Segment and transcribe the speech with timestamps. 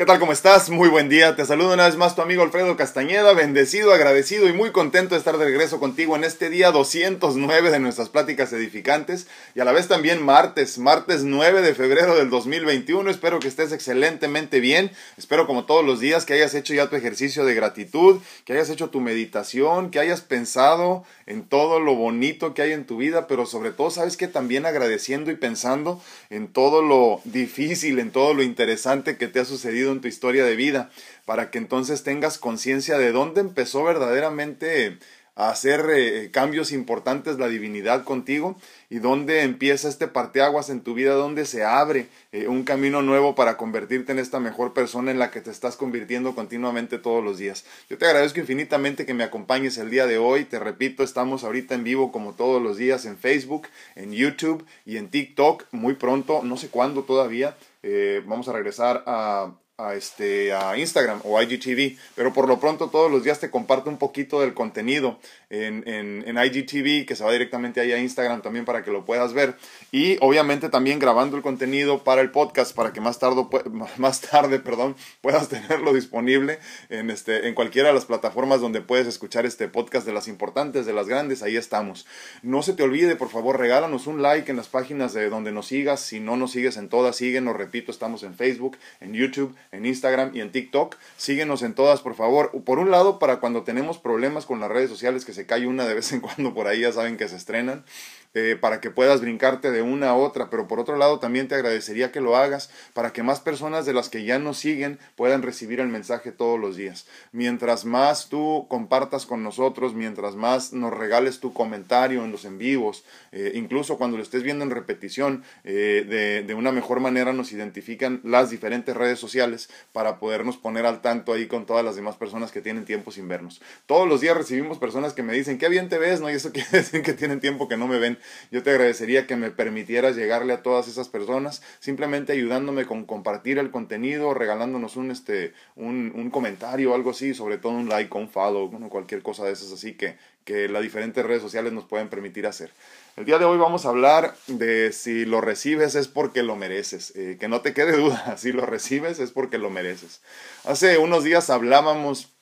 [0.00, 0.18] ¿Qué tal?
[0.18, 0.70] ¿Cómo estás?
[0.70, 1.36] Muy buen día.
[1.36, 5.18] Te saludo una vez más tu amigo Alfredo Castañeda, bendecido, agradecido y muy contento de
[5.18, 9.72] estar de regreso contigo en este día 209 de nuestras pláticas edificantes y a la
[9.72, 13.10] vez también martes, martes 9 de febrero del 2021.
[13.10, 14.90] Espero que estés excelentemente bien.
[15.18, 18.70] Espero como todos los días que hayas hecho ya tu ejercicio de gratitud, que hayas
[18.70, 23.26] hecho tu meditación, que hayas pensado en todo lo bonito que hay en tu vida,
[23.26, 28.32] pero sobre todo sabes que también agradeciendo y pensando en todo lo difícil, en todo
[28.32, 30.90] lo interesante que te ha sucedido en tu historia de vida,
[31.24, 34.98] para que entonces tengas conciencia de dónde empezó verdaderamente
[35.40, 38.56] a hacer eh, cambios importantes la divinidad contigo
[38.90, 43.34] y dónde empieza este parteaguas en tu vida, dónde se abre eh, un camino nuevo
[43.34, 47.38] para convertirte en esta mejor persona en la que te estás convirtiendo continuamente todos los
[47.38, 47.64] días.
[47.88, 50.44] Yo te agradezco infinitamente que me acompañes el día de hoy.
[50.44, 54.98] Te repito, estamos ahorita en vivo como todos los días en Facebook, en YouTube y
[54.98, 55.64] en TikTok.
[55.70, 61.20] Muy pronto, no sé cuándo todavía, eh, vamos a regresar a a, este, a Instagram
[61.24, 65.18] o IGTV, pero por lo pronto todos los días te comparto un poquito del contenido
[65.48, 69.04] en, en, en, IGTV, que se va directamente ahí a Instagram también para que lo
[69.04, 69.54] puedas ver.
[69.90, 73.44] Y obviamente también grabando el contenido para el podcast para que más tarde,
[73.96, 76.58] más tarde perdón, puedas tenerlo disponible
[76.88, 80.86] en, este, en cualquiera de las plataformas donde puedes escuchar este podcast de las importantes,
[80.86, 82.06] de las grandes, ahí estamos.
[82.42, 85.66] No se te olvide, por favor, regálanos un like en las páginas de donde nos
[85.66, 86.00] sigas.
[86.00, 90.32] Si no nos sigues en todas, síguenos, repito, estamos en Facebook, en YouTube, en Instagram
[90.34, 90.96] y en TikTok.
[91.16, 92.50] Síguenos en todas, por favor.
[92.64, 95.86] Por un lado, para cuando tenemos problemas con las redes sociales, que se cae una
[95.86, 97.84] de vez en cuando por ahí, ya saben que se estrenan.
[98.32, 101.56] Eh, para que puedas brincarte de una a otra, pero por otro lado también te
[101.56, 105.42] agradecería que lo hagas para que más personas de las que ya nos siguen puedan
[105.42, 107.08] recibir el mensaje todos los días.
[107.32, 112.56] Mientras más tú compartas con nosotros, mientras más nos regales tu comentario en los en
[112.56, 117.50] vivos, eh, incluso cuando lo estés viendo en repetición, eh, de, una mejor manera nos
[117.52, 122.14] identifican las diferentes redes sociales para podernos poner al tanto ahí con todas las demás
[122.14, 123.60] personas que tienen tiempo sin vernos.
[123.86, 126.30] Todos los días recibimos personas que me dicen, qué bien te ves, ¿no?
[126.30, 128.19] Y eso quiere decir que tienen tiempo que no me ven
[128.50, 133.58] yo te agradecería que me permitieras llegarle a todas esas personas, simplemente ayudándome con compartir
[133.58, 138.28] el contenido, regalándonos un, este, un, comentario o algo así, sobre todo un like, un
[138.28, 142.46] follow, cualquier cosa de esas así que, que las diferentes redes sociales nos pueden permitir
[142.46, 142.70] hacer.
[143.16, 147.12] El día de hoy vamos a hablar de si lo recibes es porque lo mereces.
[147.16, 150.22] Eh, que no te quede duda, si lo recibes es porque lo mereces.
[150.64, 152.32] Hace unos días hablábamos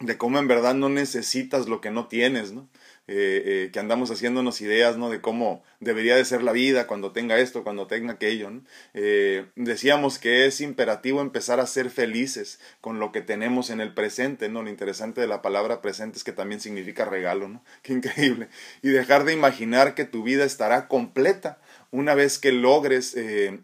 [0.00, 2.68] de cómo en verdad no necesitas lo que no tienes, ¿no?
[3.10, 5.08] Eh, eh, que andamos haciéndonos ideas ¿no?
[5.08, 8.50] de cómo debería de ser la vida cuando tenga esto, cuando tenga aquello.
[8.92, 13.94] Eh, decíamos que es imperativo empezar a ser felices con lo que tenemos en el
[13.94, 14.50] presente.
[14.50, 14.62] ¿no?
[14.62, 17.48] Lo interesante de la palabra presente es que también significa regalo.
[17.48, 17.64] ¿no?
[17.82, 18.48] Qué increíble.
[18.82, 21.58] Y dejar de imaginar que tu vida estará completa
[21.90, 23.16] una vez que logres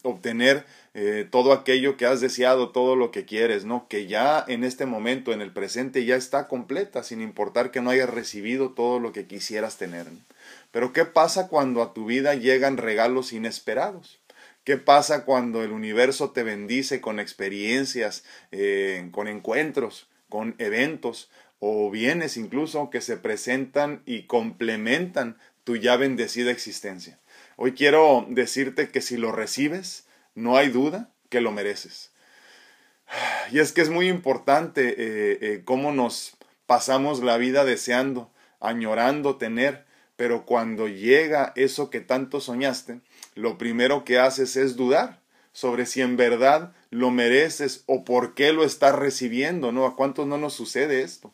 [0.02, 3.88] obtener eh, todo aquello que has deseado, todo lo que quieres, ¿no?
[3.88, 7.90] Que ya en este momento, en el presente, ya está completa, sin importar que no
[7.90, 10.06] hayas recibido todo lo que quisieras tener.
[10.70, 14.20] Pero ¿qué pasa cuando a tu vida llegan regalos inesperados?
[14.62, 21.28] ¿Qué pasa cuando el universo te bendice con experiencias, eh, con encuentros, con eventos
[21.58, 27.18] o bienes incluso que se presentan y complementan tu ya bendecida existencia?
[27.56, 32.12] Hoy quiero decirte que si lo recibes, no hay duda que lo mereces.
[33.50, 36.36] Y es que es muy importante eh, eh, cómo nos
[36.66, 38.30] pasamos la vida deseando,
[38.60, 39.84] añorando tener,
[40.16, 43.00] pero cuando llega eso que tanto soñaste,
[43.34, 45.20] lo primero que haces es dudar
[45.52, 49.86] sobre si en verdad lo mereces o por qué lo estás recibiendo, ¿no?
[49.86, 51.32] ¿A cuántos no nos sucede esto?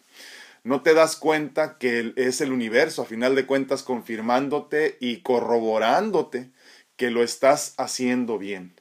[0.62, 6.50] No te das cuenta que es el universo, a final de cuentas, confirmándote y corroborándote
[6.96, 8.79] que lo estás haciendo bien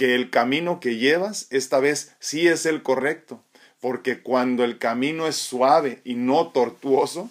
[0.00, 3.44] que el camino que llevas esta vez sí es el correcto,
[3.80, 7.30] porque cuando el camino es suave y no tortuoso,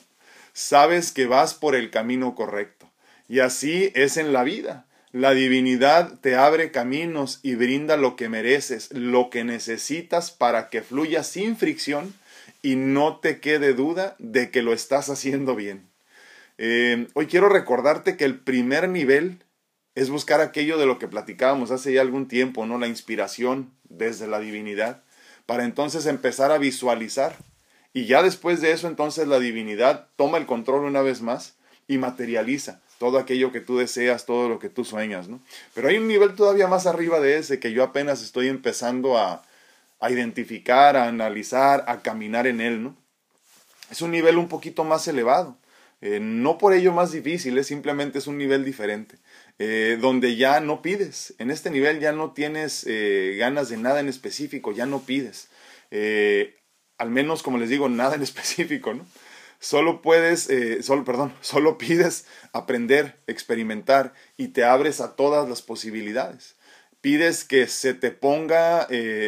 [0.53, 2.87] sabes que vas por el camino correcto.
[3.27, 4.85] Y así es en la vida.
[5.11, 10.83] La divinidad te abre caminos y brinda lo que mereces, lo que necesitas para que
[10.83, 12.13] fluya sin fricción
[12.61, 15.89] y no te quede duda de que lo estás haciendo bien.
[16.59, 19.39] Eh, hoy quiero recordarte que el primer nivel
[19.99, 22.77] es buscar aquello de lo que platicábamos hace ya algún tiempo, ¿no?
[22.77, 25.03] La inspiración desde la divinidad,
[25.45, 27.35] para entonces empezar a visualizar.
[27.91, 31.55] Y ya después de eso, entonces la divinidad toma el control una vez más
[31.85, 35.41] y materializa todo aquello que tú deseas, todo lo que tú sueñas, ¿no?
[35.73, 39.43] Pero hay un nivel todavía más arriba de ese que yo apenas estoy empezando a,
[39.99, 42.95] a identificar, a analizar, a caminar en él, ¿no?
[43.91, 45.57] Es un nivel un poquito más elevado
[46.01, 49.17] Eh, no por ello más difícil, simplemente es un nivel diferente,
[49.57, 51.35] eh, donde ya no pides.
[51.39, 55.49] En este nivel ya no tienes eh, ganas de nada en específico, ya no pides.
[56.97, 59.05] al menos, como les digo, nada en específico, ¿no?
[59.61, 60.47] Solo puedes,
[60.85, 66.55] solo, perdón, solo pides aprender, experimentar y te abres a todas las posibilidades.
[67.01, 68.87] Pides que se te ponga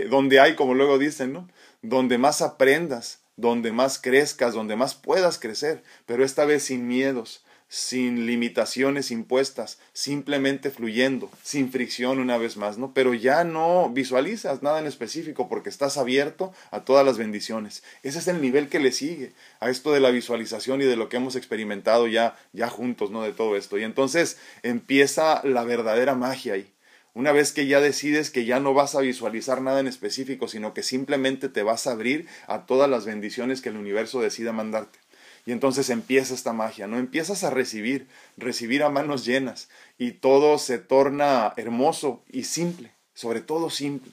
[0.10, 1.50] donde hay, como luego dicen, ¿no?
[1.82, 7.44] Donde más aprendas, donde más crezcas, donde más puedas crecer, pero esta vez sin miedos,
[7.68, 12.94] sin limitaciones impuestas, simplemente fluyendo, sin fricción una vez más, ¿no?
[12.94, 17.82] Pero ya no visualizas nada en específico porque estás abierto a todas las bendiciones.
[18.04, 21.08] Ese es el nivel que le sigue a esto de la visualización y de lo
[21.08, 23.24] que hemos experimentado ya ya juntos, ¿no?
[23.24, 23.78] De todo esto.
[23.78, 26.71] Y entonces empieza la verdadera magia ahí.
[27.13, 30.74] Una vez que ya decides que ya no vas a visualizar nada en específico, sino
[30.74, 35.00] que simplemente te vas a abrir a todas las bendiciones que el universo decida mandarte.
[35.46, 36.98] Y entonces empieza esta magia, ¿no?
[36.98, 43.42] Empiezas a recibir, recibir a manos llenas y todo se torna hermoso y simple, sobre
[43.42, 44.12] todo simple.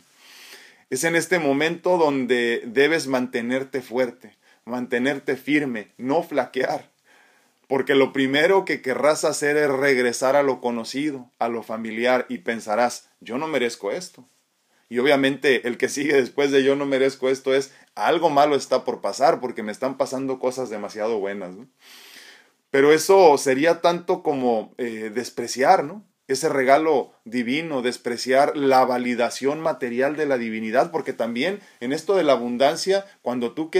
[0.91, 4.35] Es en este momento donde debes mantenerte fuerte,
[4.65, 6.91] mantenerte firme, no flaquear,
[7.69, 12.39] porque lo primero que querrás hacer es regresar a lo conocido, a lo familiar, y
[12.39, 14.29] pensarás, yo no merezco esto.
[14.89, 18.85] Y obviamente el que sigue después de yo no merezco esto es, algo malo está
[18.85, 21.57] por pasar, porque me están pasando cosas demasiado buenas.
[22.71, 26.08] Pero eso sería tanto como eh, despreciar, ¿no?
[26.29, 32.23] Ese regalo divino, despreciar la validación material de la divinidad, porque también en esto de
[32.23, 33.71] la abundancia, cuando tú,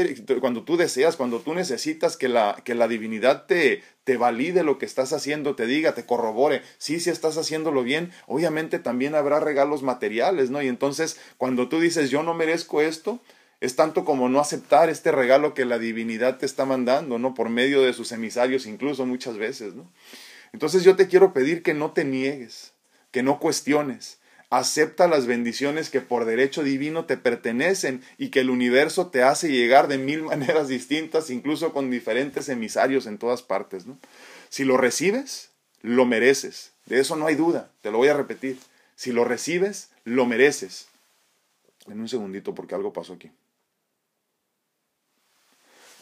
[0.41, 4.79] cuando tú deseas, cuando tú necesitas que la, que la divinidad te, te valide lo
[4.79, 9.41] que estás haciendo, te diga, te corrobore, sí, sí estás haciéndolo bien, obviamente también habrá
[9.41, 10.63] regalos materiales, ¿no?
[10.63, 13.21] Y entonces, cuando tú dices, yo no merezco esto,
[13.61, 17.35] es tanto como no aceptar este regalo que la divinidad te está mandando, ¿no?
[17.35, 19.91] Por medio de sus emisarios, incluso muchas veces, ¿no?
[20.53, 22.73] Entonces yo te quiero pedir que no te niegues,
[23.11, 24.19] que no cuestiones.
[24.51, 29.51] Acepta las bendiciones que por derecho divino te pertenecen y que el universo te hace
[29.51, 33.87] llegar de mil maneras distintas, incluso con diferentes emisarios en todas partes.
[33.87, 33.99] ¿no?
[34.49, 35.51] Si lo recibes,
[35.83, 36.73] lo mereces.
[36.87, 38.59] De eso no hay duda, te lo voy a repetir.
[38.97, 40.89] Si lo recibes, lo mereces.
[41.87, 43.31] En un segundito porque algo pasó aquí.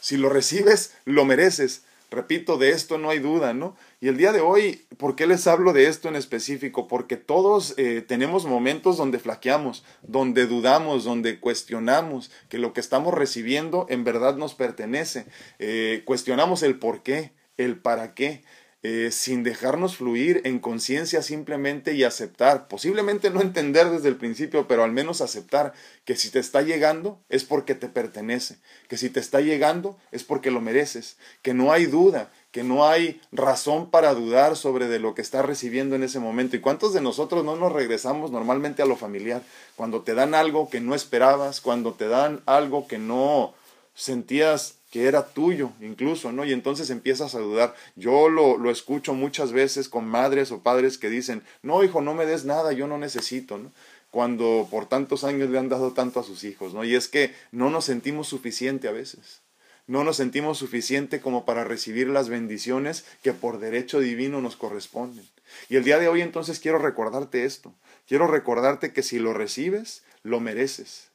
[0.01, 1.83] Si lo recibes, lo mereces.
[2.09, 3.75] Repito, de esto no hay duda, ¿no?
[3.99, 6.87] Y el día de hoy, ¿por qué les hablo de esto en específico?
[6.87, 13.13] Porque todos eh, tenemos momentos donde flaqueamos, donde dudamos, donde cuestionamos que lo que estamos
[13.13, 15.25] recibiendo en verdad nos pertenece.
[15.59, 18.41] Eh, cuestionamos el por qué, el para qué.
[18.83, 24.67] Eh, sin dejarnos fluir en conciencia simplemente y aceptar, posiblemente no entender desde el principio,
[24.67, 25.73] pero al menos aceptar
[26.05, 28.57] que si te está llegando es porque te pertenece,
[28.87, 32.87] que si te está llegando es porque lo mereces, que no hay duda, que no
[32.87, 36.55] hay razón para dudar sobre de lo que estás recibiendo en ese momento.
[36.55, 39.41] ¿Y cuántos de nosotros no nos regresamos normalmente a lo familiar?
[39.75, 43.55] Cuando te dan algo que no esperabas, cuando te dan algo que no
[43.95, 46.45] sentías que era tuyo incluso, ¿no?
[46.45, 47.75] Y entonces empiezas a dudar.
[47.95, 52.13] Yo lo, lo escucho muchas veces con madres o padres que dicen, no, hijo, no
[52.13, 53.71] me des nada, yo no necesito, ¿no?
[54.11, 56.83] Cuando por tantos años le han dado tanto a sus hijos, ¿no?
[56.83, 59.41] Y es que no nos sentimos suficiente a veces.
[59.87, 65.25] No nos sentimos suficiente como para recibir las bendiciones que por derecho divino nos corresponden.
[65.69, 67.73] Y el día de hoy entonces quiero recordarte esto.
[68.05, 71.07] Quiero recordarte que si lo recibes, lo mereces.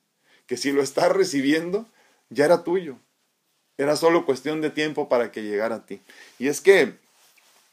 [0.47, 1.87] Que si lo estás recibiendo,
[2.31, 2.97] ya era tuyo.
[3.79, 6.01] Era solo cuestión de tiempo para que llegara a ti.
[6.39, 6.95] Y es que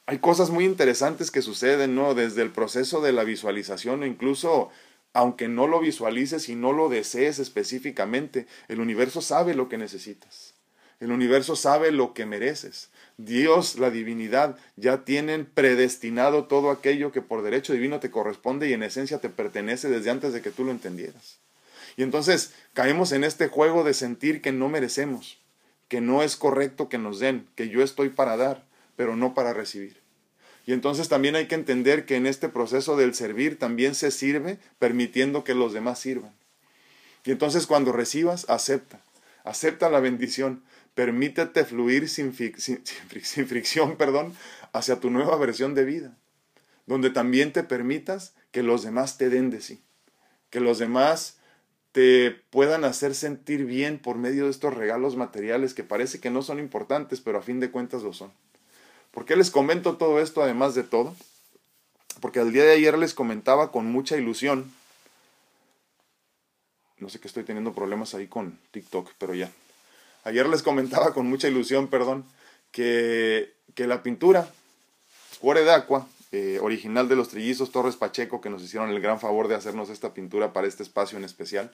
[0.06, 2.16] hay cosas muy interesantes que suceden, ¿no?
[2.16, 4.70] Desde el proceso de la visualización incluso
[5.14, 10.54] aunque no lo visualices y no lo desees específicamente, el universo sabe lo que necesitas.
[11.00, 12.90] El universo sabe lo que mereces.
[13.18, 18.74] Dios, la divinidad, ya tienen predestinado todo aquello que por derecho divino te corresponde y
[18.74, 21.40] en esencia te pertenece desde antes de que tú lo entendieras.
[21.98, 25.39] Y entonces caemos en este juego de sentir que no merecemos
[25.90, 28.64] que no es correcto que nos den, que yo estoy para dar,
[28.96, 30.00] pero no para recibir.
[30.66, 34.60] Y entonces también hay que entender que en este proceso del servir también se sirve
[34.78, 36.32] permitiendo que los demás sirvan.
[37.26, 39.02] Y entonces cuando recibas, acepta,
[39.44, 40.62] acepta la bendición,
[40.94, 42.84] permítete fluir sin, sin,
[43.24, 44.36] sin fricción perdón,
[44.72, 46.16] hacia tu nueva versión de vida,
[46.86, 49.82] donde también te permitas que los demás te den de sí,
[50.52, 51.39] que los demás
[51.92, 56.42] te puedan hacer sentir bien por medio de estos regalos materiales que parece que no
[56.42, 58.32] son importantes, pero a fin de cuentas lo son.
[59.12, 61.16] ¿Por qué les comento todo esto además de todo?
[62.22, 64.72] Porque el día de ayer les comentaba con mucha ilusión,
[66.98, 69.50] no sé que estoy teniendo problemas ahí con TikTok, pero ya.
[70.26, 72.26] Ayer les comentaba con mucha ilusión, perdón,
[72.72, 74.52] que, que la pintura,
[75.40, 79.48] Cuore d'Aqua, eh, original de los trillizos Torres Pacheco, que nos hicieron el gran favor
[79.48, 81.72] de hacernos esta pintura para este espacio en especial,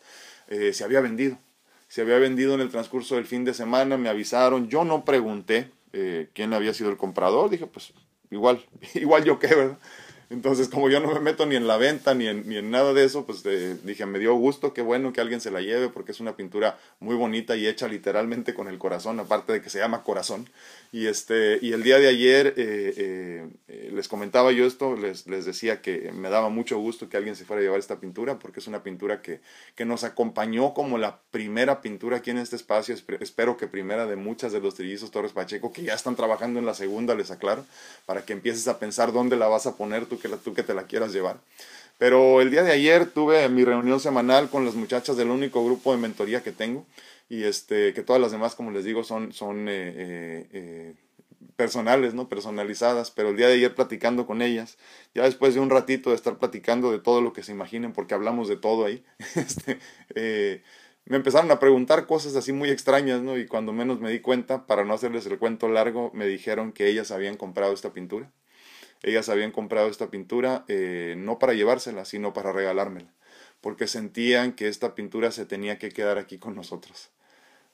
[0.47, 1.38] eh, se había vendido.
[1.88, 5.71] Se había vendido en el transcurso del fin de semana, me avisaron, yo no pregunté
[5.93, 7.93] eh, quién había sido el comprador, dije, pues
[8.31, 9.77] igual, igual yo qué, ¿verdad?
[10.29, 12.94] Entonces, como yo no me meto ni en la venta ni en, ni en nada
[12.94, 15.89] de eso, pues eh, dije, me dio gusto, qué bueno que alguien se la lleve,
[15.89, 19.70] porque es una pintura muy bonita y hecha literalmente con el corazón, aparte de que
[19.70, 20.50] se llama corazón.
[20.91, 25.46] Y, este, y el día de ayer eh, eh, les comentaba yo esto, les, les
[25.46, 28.62] decía que me daba mucho gusto que alguien se fuera a llevar esta pintura, porque
[28.62, 29.41] es una pintura que,
[29.75, 34.15] que nos acompañó como la primera pintura aquí en este espacio, espero que primera de
[34.15, 37.65] muchas de los trillizos Torres Pacheco, que ya están trabajando en la segunda, les aclaro,
[38.05, 40.63] para que empieces a pensar dónde la vas a poner tú que, la, tú que
[40.63, 41.39] te la quieras llevar.
[41.98, 45.91] Pero el día de ayer tuve mi reunión semanal con las muchachas del único grupo
[45.93, 46.86] de mentoría que tengo.
[47.29, 50.93] Y este que todas las demás como les digo son son eh, eh, eh,
[51.55, 53.12] personales no personalizadas.
[53.12, 54.77] Pero el día de ayer platicando con ellas
[55.13, 58.13] ya después de un ratito de estar platicando de todo lo que se imaginen porque
[58.13, 59.03] hablamos de todo ahí
[59.36, 59.79] este,
[61.05, 64.65] me empezaron a preguntar cosas así muy extrañas no y cuando menos me di cuenta
[64.67, 68.31] para no hacerles el cuento largo me dijeron que ellas habían comprado esta pintura
[69.05, 73.13] ellas habían comprado esta pintura eh, no para llevársela, sino para regalármela,
[73.62, 77.12] porque sentían que esta pintura se tenía que quedar aquí con nosotros.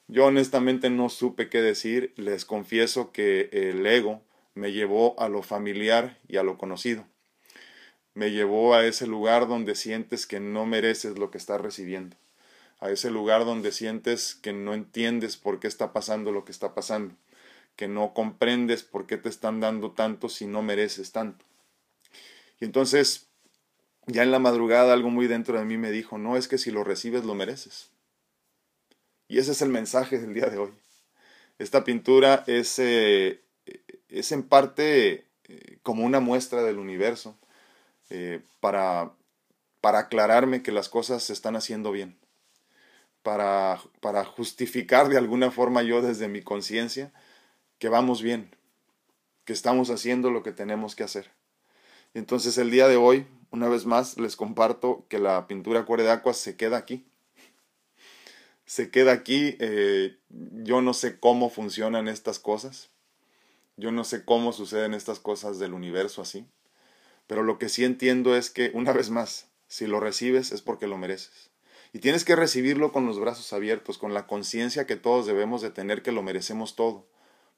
[0.09, 4.21] Yo honestamente no supe qué decir, les confieso que el ego
[4.55, 7.05] me llevó a lo familiar y a lo conocido.
[8.13, 12.17] Me llevó a ese lugar donde sientes que no mereces lo que estás recibiendo,
[12.81, 16.75] a ese lugar donde sientes que no entiendes por qué está pasando lo que está
[16.75, 17.15] pasando
[17.75, 21.45] que no comprendes por qué te están dando tanto si no mereces tanto.
[22.59, 23.27] Y entonces,
[24.05, 26.71] ya en la madrugada algo muy dentro de mí me dijo, no es que si
[26.71, 27.89] lo recibes lo mereces.
[29.27, 30.71] Y ese es el mensaje del día de hoy.
[31.57, 33.41] Esta pintura es, eh,
[34.09, 37.37] es en parte eh, como una muestra del universo
[38.09, 39.13] eh, para,
[39.79, 42.17] para aclararme que las cosas se están haciendo bien,
[43.23, 47.13] para, para justificar de alguna forma yo desde mi conciencia
[47.81, 48.55] que vamos bien,
[49.43, 51.31] que estamos haciendo lo que tenemos que hacer.
[52.13, 56.11] Entonces el día de hoy, una vez más, les comparto que la pintura Cuore de
[56.11, 57.03] Aquas se queda aquí.
[58.65, 59.57] Se queda aquí.
[59.59, 62.91] Eh, yo no sé cómo funcionan estas cosas.
[63.77, 66.45] Yo no sé cómo suceden estas cosas del universo así.
[67.25, 70.85] Pero lo que sí entiendo es que, una vez más, si lo recibes es porque
[70.85, 71.49] lo mereces.
[71.93, 75.71] Y tienes que recibirlo con los brazos abiertos, con la conciencia que todos debemos de
[75.71, 77.07] tener que lo merecemos todo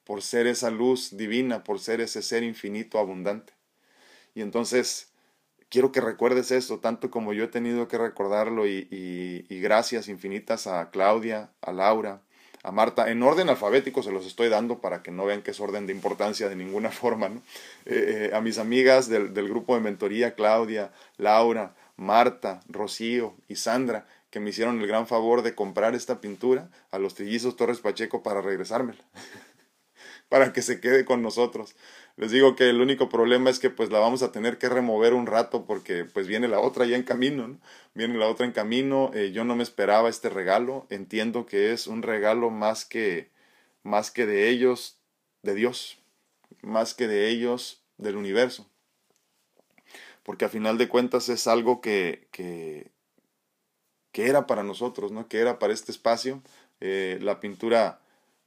[0.03, 3.53] por ser esa luz divina, por ser ese ser infinito, abundante.
[4.36, 5.12] Y entonces,
[5.69, 10.89] quiero que recuerdes esto, tanto como yo he tenido que recordarlo, y, gracias infinitas a
[10.91, 12.22] Claudia, a Laura,
[12.63, 15.60] a Marta, en orden alfabético se los estoy dando para que no vean que es
[15.60, 17.41] orden de importancia de ninguna forma, ¿no?
[17.86, 23.55] Eh, eh, a mis amigas del, del grupo de mentoría, Claudia, Laura, Marta, Rocío y
[23.57, 27.79] Sandra, que me hicieron el gran favor de comprar esta pintura a los trillizos Torres
[27.79, 29.03] Pacheco para regresármela.
[30.34, 31.75] para que se quede con nosotros.
[32.18, 35.13] Les digo que el único problema es que pues la vamos a tener que remover
[35.13, 37.60] un rato porque pues viene la otra ya en camino, ¿no?
[37.94, 41.86] Viene la otra en camino, eh, yo no me esperaba este regalo, entiendo que es
[41.86, 43.30] un regalo más que
[43.84, 44.98] más que de ellos,
[45.44, 46.00] de Dios,
[46.63, 48.68] más que de ellos, del universo.
[50.24, 52.90] Porque a final de cuentas es algo que, que,
[54.12, 55.28] que era para nosotros, ¿no?
[55.28, 56.42] Que era para este espacio.
[56.80, 58.00] Eh, la pintura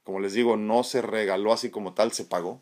[0.07, 2.61] como les digo, no se regaló así como tal, se pagó.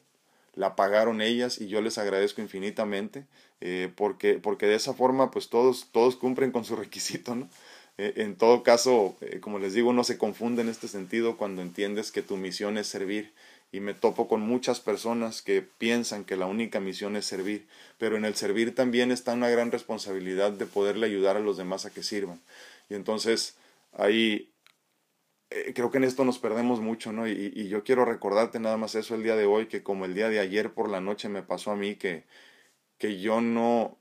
[0.55, 3.27] La pagaron ellas y yo les agradezco infinitamente
[3.61, 7.47] eh, porque, porque de esa forma pues todos, todos cumplen con su requisito, ¿no?
[7.99, 11.61] Eh, en todo caso, eh, como les digo, no se confunde en este sentido cuando
[11.61, 13.31] entiendes que tu misión es servir
[13.71, 17.67] y me topo con muchas personas que piensan que la única misión es servir,
[17.99, 21.85] pero en el servir también está una gran responsabilidad de poderle ayudar a los demás
[21.85, 22.41] a que sirvan.
[22.89, 23.55] Y entonces
[23.93, 24.49] ahí
[25.55, 27.27] eh, creo que en esto nos perdemos mucho, ¿no?
[27.27, 30.27] Y, yo quiero recordarte nada más eso el día de hoy, que como el día
[30.29, 32.25] de ayer por la noche me pasó a mí, que,
[32.97, 33.97] que yo no,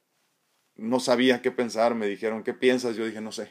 [0.77, 2.97] no sabía qué pensar, me dijeron, ¿qué piensas?
[2.97, 3.51] Yo dije, no sé,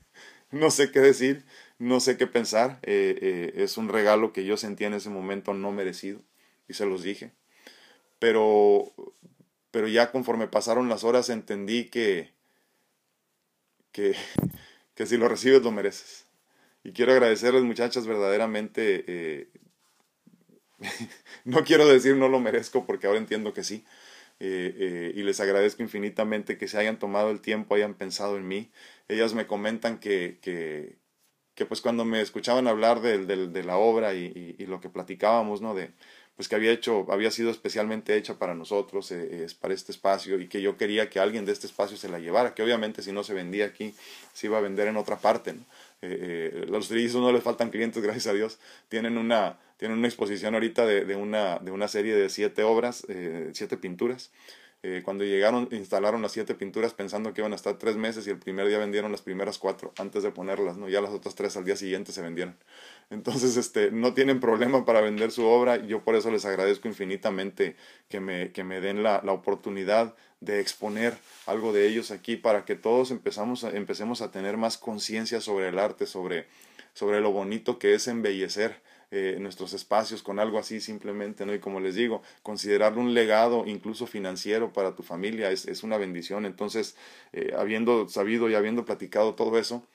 [0.50, 1.44] no sé qué decir,
[1.78, 5.52] no sé qué pensar, eh, eh, es un regalo que yo sentía en ese momento
[5.54, 6.22] no merecido,
[6.68, 7.32] y se los dije,
[8.18, 8.92] pero,
[9.70, 12.32] pero ya conforme pasaron las horas entendí que,
[13.92, 14.16] que,
[14.94, 16.26] que si lo recibes lo mereces
[16.84, 19.04] y quiero agradecerles muchachas verdaderamente.
[19.06, 19.48] Eh,
[21.44, 23.84] no quiero decir no lo merezco porque ahora entiendo que sí.
[24.40, 28.48] Eh, eh, y les agradezco infinitamente que se hayan tomado el tiempo, hayan pensado en
[28.48, 28.72] mí.
[29.08, 30.98] Ellas me comentan que, que,
[31.66, 35.60] pues cuando me escuchaban hablar de, de, de la obra y, y, lo que platicábamos,
[35.60, 35.74] ¿no?
[35.74, 35.92] De,
[36.36, 40.48] pues que había hecho, había sido especialmente hecha para nosotros, eh, para este espacio, y
[40.48, 43.22] que yo quería que alguien de este espacio se la llevara, que obviamente si no
[43.22, 43.94] se vendía aquí,
[44.32, 45.52] se iba a vender en otra parte.
[45.52, 45.64] ¿no?
[46.00, 48.58] Eh, los trillizos no les faltan clientes, gracias a Dios.
[48.88, 53.06] Tienen una, tienen una exposición ahorita de, de, una, de una serie de siete obras,
[53.52, 54.30] siete pinturas.
[54.84, 58.30] Eh, cuando llegaron, instalaron las siete pinturas pensando que iban a estar tres meses y
[58.30, 60.88] el primer día vendieron las primeras cuatro antes de ponerlas, ¿no?
[60.88, 62.56] Ya las otras tres al día siguiente se vendieron.
[63.08, 66.88] Entonces, este, no tienen problema para vender su obra y yo por eso les agradezco
[66.88, 67.76] infinitamente
[68.08, 72.64] que me, que me den la, la oportunidad de exponer algo de ellos aquí para
[72.64, 76.46] que todos empezamos empecemos a tener más conciencia sobre el arte, sobre,
[76.92, 78.80] sobre lo bonito que es embellecer
[79.14, 81.52] eh, nuestros espacios con algo así simplemente, ¿no?
[81.52, 85.98] Y como les digo, considerarlo un legado incluso financiero para tu familia es, es una
[85.98, 86.46] bendición.
[86.46, 86.96] Entonces,
[87.34, 89.86] eh, habiendo sabido y habiendo platicado todo eso,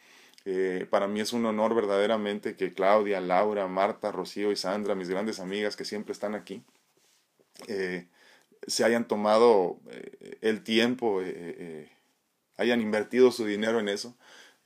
[0.45, 5.09] eh, para mí es un honor verdaderamente que Claudia, Laura, Marta, Rocío y Sandra, mis
[5.09, 6.62] grandes amigas que siempre están aquí,
[8.67, 9.79] se hayan tomado
[10.41, 11.24] el tiempo,
[12.55, 14.15] hayan invertido su dinero en eso.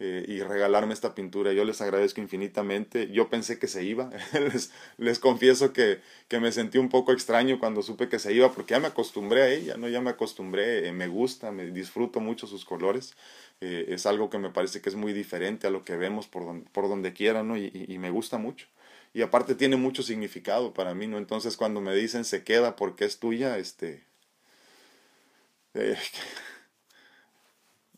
[0.04, 1.54] Eh, y regalarme esta pintura.
[1.54, 3.12] Yo les agradezco infinitamente.
[3.12, 4.10] Yo pensé que se iba.
[4.34, 8.52] les, les, confieso que, que, me sentí un poco extraño cuando supe que se iba
[8.52, 9.88] porque ya me acostumbré a ella, ¿no?
[9.88, 13.14] Ya me acostumbré, eh, me gusta, me disfruto mucho sus colores.
[13.62, 16.48] Eh, es algo que me parece que es muy diferente a lo que vemos por
[16.48, 17.56] donde, por donde quiera, ¿no?
[17.56, 18.66] Y, y, me gusta mucho.
[19.14, 21.20] Y aparte tiene mucho significado para mí, ¿no?
[21.20, 24.04] Entonces cuando me dicen se queda porque es tuya, este...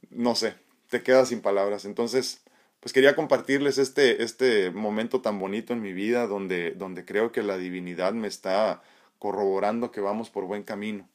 [0.09, 0.62] no sé,
[0.93, 1.85] te quedas sin palabras.
[1.85, 2.43] Entonces,
[2.79, 7.41] pues quería compartirles este, este momento tan bonito en mi vida donde, donde creo que
[7.41, 8.83] la divinidad me está
[9.17, 11.09] corroborando que vamos por buen camino,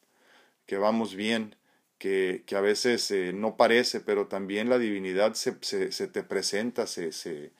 [0.67, 1.55] que vamos bien,
[1.99, 6.25] que, que a veces eh, no parece, pero también la divinidad se, se, se te
[6.25, 7.53] presenta, se, se,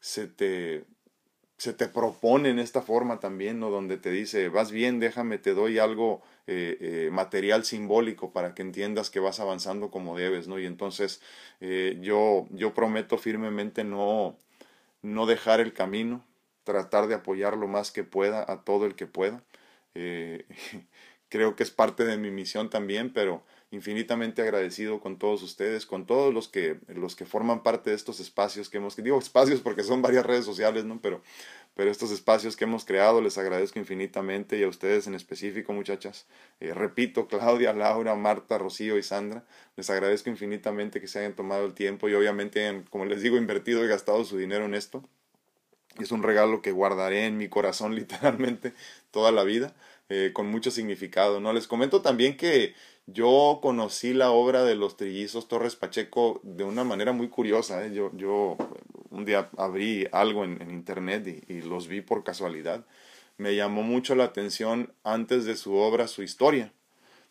[0.00, 0.84] se, te,
[1.60, 3.68] se te propone en esta forma también, ¿no?
[3.68, 8.62] Donde te dice, vas bien, déjame, te doy algo eh, eh, material simbólico para que
[8.62, 10.58] entiendas que vas avanzando como debes, ¿no?
[10.58, 11.20] Y entonces
[11.60, 14.38] eh, yo, yo prometo firmemente no,
[15.02, 16.24] no dejar el camino,
[16.64, 19.44] tratar de apoyar lo más que pueda a todo el que pueda.
[21.28, 26.04] creo que es parte de mi misión también, pero infinitamente agradecido con todos ustedes, con
[26.04, 29.84] todos los que, los que forman parte de estos espacios que hemos, digo espacios porque
[29.84, 31.00] son varias redes sociales, ¿no?
[31.00, 31.22] Pero,
[31.74, 36.26] pero estos espacios que hemos creado les agradezco infinitamente y a ustedes en específico, muchachas.
[36.58, 39.44] Eh, repito, Claudia, Laura, Marta, Rocío y Sandra,
[39.76, 43.84] les agradezco infinitamente que se hayan tomado el tiempo y obviamente, como les digo, invertido
[43.84, 45.08] y gastado su dinero en esto.
[46.00, 48.72] Es un regalo que guardaré en mi corazón literalmente
[49.12, 49.74] toda la vida.
[50.12, 51.52] Eh, con mucho significado, ¿no?
[51.52, 52.74] Les comento también que
[53.12, 57.84] yo conocí la obra de los trillizos Torres Pacheco de una manera muy curiosa.
[57.84, 57.92] ¿eh?
[57.92, 58.56] Yo, yo
[59.10, 62.84] un día abrí algo en, internet y, los vi por casualidad.
[63.38, 66.72] Me llamó mucho la atención antes de su obra, su historia.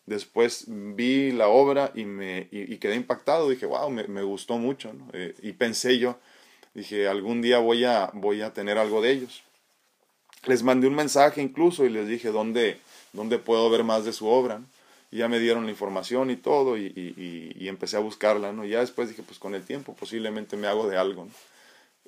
[0.06, 3.48] Después vi la obra y, me, y, quedé impactado.
[3.48, 4.92] Dije, wow, me, me gustó mucho.
[5.12, 6.18] Eh, y pensé yo,
[6.74, 9.42] dije, algún día voy a, voy a tener algo de ellos.
[10.46, 12.80] Les mandé un mensaje incluso y les dije dónde,
[13.12, 14.62] dónde puedo ver más de su obra
[15.10, 18.64] ya me dieron la información y todo y, y, y, empecé a buscarla, ¿no?
[18.64, 21.32] Ya después dije, pues con el tiempo posiblemente me hago de algo, ¿no?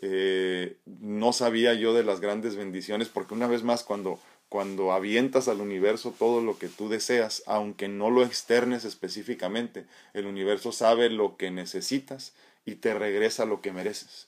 [0.05, 5.47] Eh, no sabía yo de las grandes bendiciones porque una vez más cuando, cuando avientas
[5.47, 11.09] al universo todo lo que tú deseas, aunque no lo externes específicamente, el universo sabe
[11.09, 12.35] lo que necesitas
[12.67, 14.27] y te regresa lo que mereces.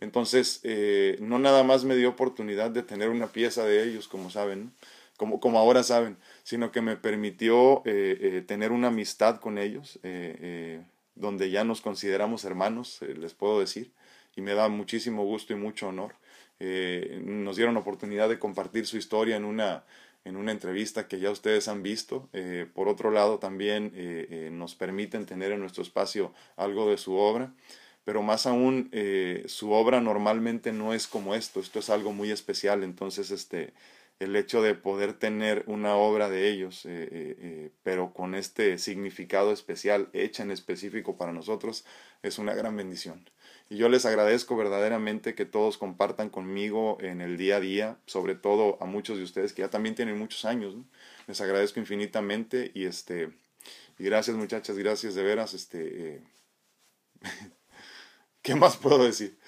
[0.00, 4.30] Entonces, eh, no nada más me dio oportunidad de tener una pieza de ellos, como
[4.30, 4.72] saben.
[5.16, 9.98] Como, como ahora saben, sino que me permitió eh, eh, tener una amistad con ellos,
[10.02, 10.82] eh,
[11.14, 13.92] donde ya nos consideramos hermanos, les puedo decir,
[14.34, 16.16] y me da muchísimo gusto y mucho honor.
[16.58, 19.84] nos dieron oportunidad de compartir su historia en una,
[20.24, 22.28] en una entrevista que ya ustedes han visto.
[22.74, 23.92] por otro lado, también
[24.58, 27.52] nos permiten tener en nuestro espacio algo de su obra
[28.04, 28.90] pero más aún
[29.46, 33.72] su obra normalmente no es como esto, esto es algo muy especial, entonces este
[34.20, 38.78] el hecho de poder tener una obra de ellos, eh, eh, eh, pero con este
[38.78, 41.84] significado especial hecha en específico para nosotros,
[42.22, 43.28] es una gran bendición.
[43.68, 48.34] Y yo les agradezco verdaderamente que todos compartan conmigo en el día a día, sobre
[48.34, 50.74] todo a muchos de ustedes que ya también tienen muchos años.
[51.26, 53.30] Les agradezco infinitamente y este
[53.98, 55.54] y gracias muchachas, gracias de veras.
[55.54, 56.22] Este,
[58.42, 59.38] ¿Qué más puedo decir?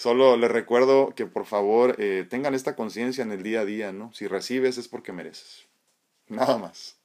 [0.00, 3.92] Solo les recuerdo que por favor eh, tengan esta conciencia en el día a día,
[3.92, 4.10] ¿no?
[4.14, 5.66] Si recibes es porque mereces.
[6.26, 6.96] Nada más.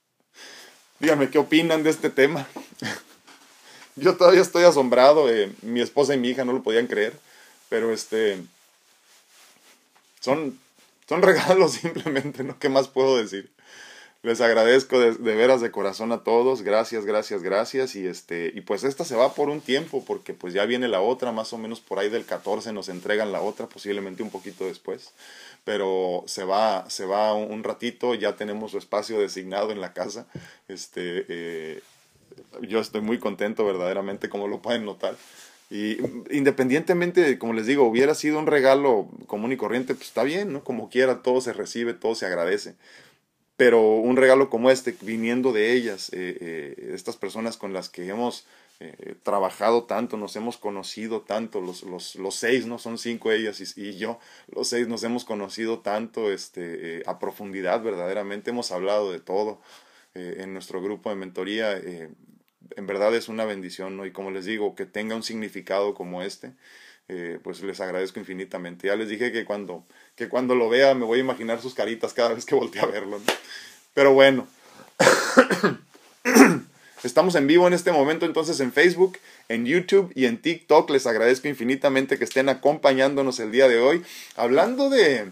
[1.02, 2.48] Díganme qué opinan de este tema.
[3.98, 5.30] Yo todavía estoy asombrado.
[5.30, 7.20] Eh, mi esposa y mi hija no lo podían creer.
[7.68, 8.42] Pero este.
[10.22, 10.58] Son,
[11.10, 12.58] son regalos simplemente, ¿no?
[12.60, 13.52] ¿Qué más puedo decir?
[14.26, 17.96] Les agradezco de, veras de corazón a todos, gracias, gracias, gracias.
[17.96, 21.00] Y este, y pues esta se va por un tiempo, porque pues ya viene la
[21.00, 24.66] otra, más o menos por ahí del 14 nos entregan la otra, posiblemente un poquito
[24.66, 25.12] después.
[25.64, 30.26] Pero se va, se va un ratito, ya tenemos su espacio designado en la casa.
[30.68, 31.84] Este, eh,
[32.64, 35.16] yo estoy muy contento verdaderamente, como lo pueden notar.
[35.70, 35.98] Y
[36.32, 40.64] independientemente, como les digo, hubiera sido un regalo común y corriente, pues está bien, ¿no?
[40.64, 42.74] Como quiera, todo se recibe, todo se agradece
[43.58, 48.08] pero un regalo como este, viniendo de ellas, eh, eh, estas personas con las que
[48.08, 48.46] hemos
[48.82, 52.78] eh, trabajado tanto, nos hemos conocido tanto, los, los, los seis, ¿no?
[52.78, 54.20] Son cinco ellas y, y, yo,
[54.54, 59.62] los seis nos hemos conocido tanto este, a profundidad, verdaderamente hemos hablado de todo
[60.14, 61.76] en nuestro grupo de mentoría.
[61.76, 64.06] en verdad es una bendición, ¿no?
[64.06, 66.54] Y como les digo, que tenga un significado como este,
[67.44, 68.88] pues les agradezco infinitamente.
[68.88, 72.14] Ya les dije que cuando que cuando lo vea me voy a imaginar sus caritas
[72.14, 73.20] cada vez que voltee a verlo.
[73.94, 74.48] Pero bueno,
[77.04, 79.18] estamos en vivo en este momento entonces en Facebook,
[79.50, 80.90] en YouTube y en TikTok.
[80.90, 84.04] Les agradezco infinitamente que estén acompañándonos el día de hoy.
[84.36, 85.32] Hablando de,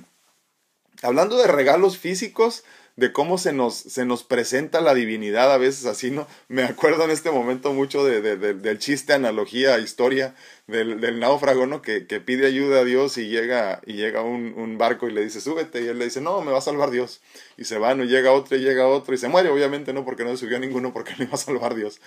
[1.02, 2.64] hablando de regalos físicos,
[2.96, 6.28] de cómo se nos, se nos presenta la divinidad a veces así, ¿no?
[6.48, 10.36] Me acuerdo en este momento mucho de, de, del chiste, analogía, historia
[10.68, 11.82] del, del náufrago, ¿no?
[11.82, 15.24] Que, que, pide ayuda a Dios y llega, y llega un, un, barco y le
[15.24, 17.22] dice, súbete, y él le dice, no, me va a salvar Dios.
[17.58, 20.06] Y se va, no llega otro y llega otro y se muere, obviamente, ¿no?
[20.06, 22.00] Porque no se subió a ninguno porque le iba a salvar Dios.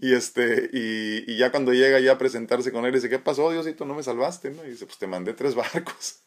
[0.00, 3.50] Y este, y, y ya cuando llega ya a presentarse con él, dice, ¿qué pasó,
[3.52, 3.84] Diosito?
[3.84, 4.64] No me salvaste, ¿no?
[4.64, 6.22] Y dice, pues te mandé tres barcos.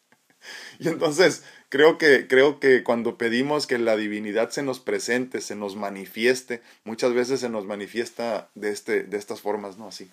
[0.78, 5.56] Y entonces creo que, creo que cuando pedimos que la divinidad se nos presente, se
[5.56, 9.88] nos manifieste, muchas veces se nos manifiesta de, este, de estas formas, ¿no?
[9.88, 10.10] Así,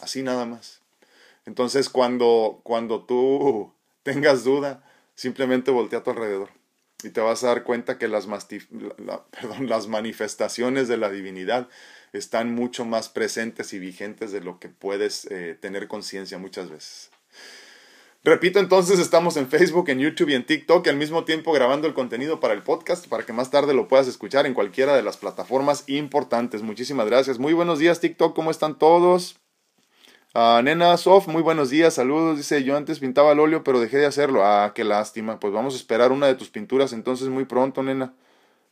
[0.00, 0.80] así nada más.
[1.46, 4.82] Entonces cuando, cuando tú tengas duda,
[5.14, 6.50] simplemente voltea a tu alrededor
[7.02, 8.26] y te vas a dar cuenta que las,
[9.88, 11.68] manifestaciones de la divinidad
[12.12, 17.10] están mucho más presentes y vigentes de lo que puedes eh, tener conciencia muchas veces.
[18.22, 21.88] Repito, entonces estamos en Facebook, en YouTube y en TikTok y al mismo tiempo grabando
[21.88, 25.02] el contenido para el podcast para que más tarde lo puedas escuchar en cualquiera de
[25.02, 26.60] las plataformas importantes.
[26.60, 27.38] Muchísimas gracias.
[27.38, 29.36] Muy buenos días TikTok, ¿cómo están todos?
[30.34, 32.36] Uh, Nena Sof, muy buenos días, saludos.
[32.36, 34.44] Dice, yo antes pintaba el óleo, pero dejé de hacerlo.
[34.44, 35.40] Ah, qué lástima.
[35.40, 38.12] Pues vamos a esperar una de tus pinturas entonces muy pronto, nena.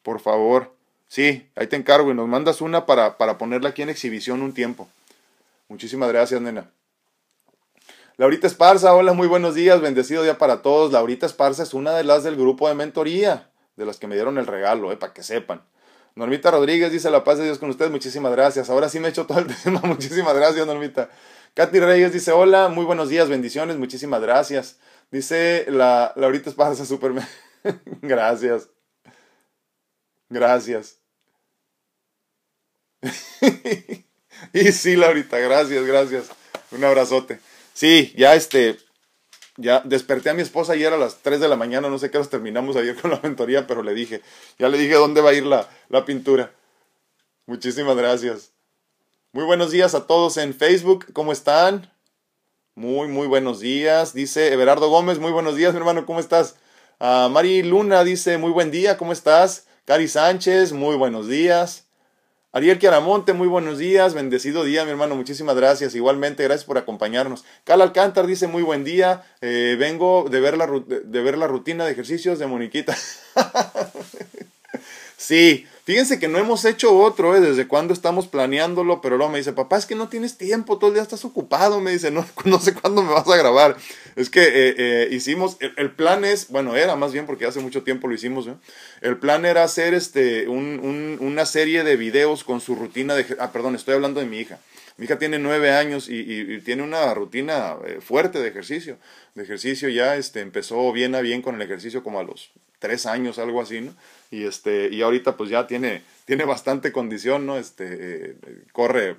[0.03, 0.75] Por favor.
[1.09, 4.53] Sí, ahí te encargo y nos mandas una para, para ponerla aquí en exhibición un
[4.53, 4.89] tiempo.
[5.69, 6.71] Muchísimas gracias, nena.
[8.19, 10.91] Laurita Esparza, hola, muy buenos días, bendecido día para todos.
[10.91, 14.39] Laurita Esparza es una de las del grupo de mentoría, de las que me dieron
[14.39, 15.63] el regalo, eh, para que sepan.
[16.17, 18.71] Normita Rodríguez dice la paz de Dios con ustedes, muchísimas gracias.
[18.71, 21.11] Ahora sí me he hecho todo el tema, muchísimas gracias, Normita.
[21.55, 24.81] Katy Reyes dice, hola, muy buenos días, bendiciones, muchísimas gracias.
[25.13, 27.13] Dice la Laurita Esparza, super...
[28.03, 28.69] gracias.
[30.29, 30.99] Gracias.
[34.53, 36.31] y sí, Laurita, gracias, gracias.
[36.73, 37.39] Un abrazote.
[37.79, 38.77] Sí, ya este,
[39.57, 42.19] ya desperté a mi esposa ayer a las 3 de la mañana, no sé qué
[42.19, 44.21] horas terminamos ayer con la mentoría, pero le dije,
[44.59, 46.53] ya le dije dónde va a ir la, la pintura.
[47.47, 48.51] Muchísimas gracias.
[49.31, 51.89] Muy buenos días a todos en Facebook, ¿cómo están?
[52.75, 54.13] Muy, muy buenos días.
[54.13, 56.57] Dice Everardo Gómez, muy buenos días, mi hermano, ¿cómo estás?
[56.99, 59.69] Uh, Mari Luna dice, muy buen día, ¿cómo estás?
[59.85, 61.88] Cari Sánchez, muy buenos días.
[62.51, 65.95] Ariel Quiaramonte, muy buenos días, bendecido día, mi hermano, muchísimas gracias.
[65.95, 67.45] Igualmente, gracias por acompañarnos.
[67.65, 71.85] Cal Alcántar dice, muy buen día, eh, vengo de ver, la, de ver la rutina
[71.85, 72.97] de ejercicios de Moniquita.
[75.19, 77.41] sí, Fíjense que no hemos hecho otro, ¿eh?
[77.41, 80.89] Desde cuándo estamos planeándolo, pero luego me dice, papá, es que no tienes tiempo, todo
[80.89, 83.75] el día estás ocupado, me dice, no, no sé cuándo me vas a grabar.
[84.15, 87.85] Es que eh, eh, hicimos, el, plan es, bueno, era más bien porque hace mucho
[87.85, 88.55] tiempo lo hicimos, ¿eh?
[89.01, 93.25] El plan era hacer este, un, un, una serie de videos con su rutina de,
[93.39, 94.59] ah, perdón, estoy hablando de mi hija.
[94.99, 98.99] Mi hija tiene nueve años y, y, tiene una rutina eh, fuerte de ejercicio.
[99.35, 103.07] De ejercicio ya este, empezó bien a bien con el ejercicio como a los tres
[103.07, 103.95] años, algo así, ¿no?
[104.31, 108.37] Y este y ahorita pues ya tiene tiene bastante condición no este eh,
[108.73, 109.17] corre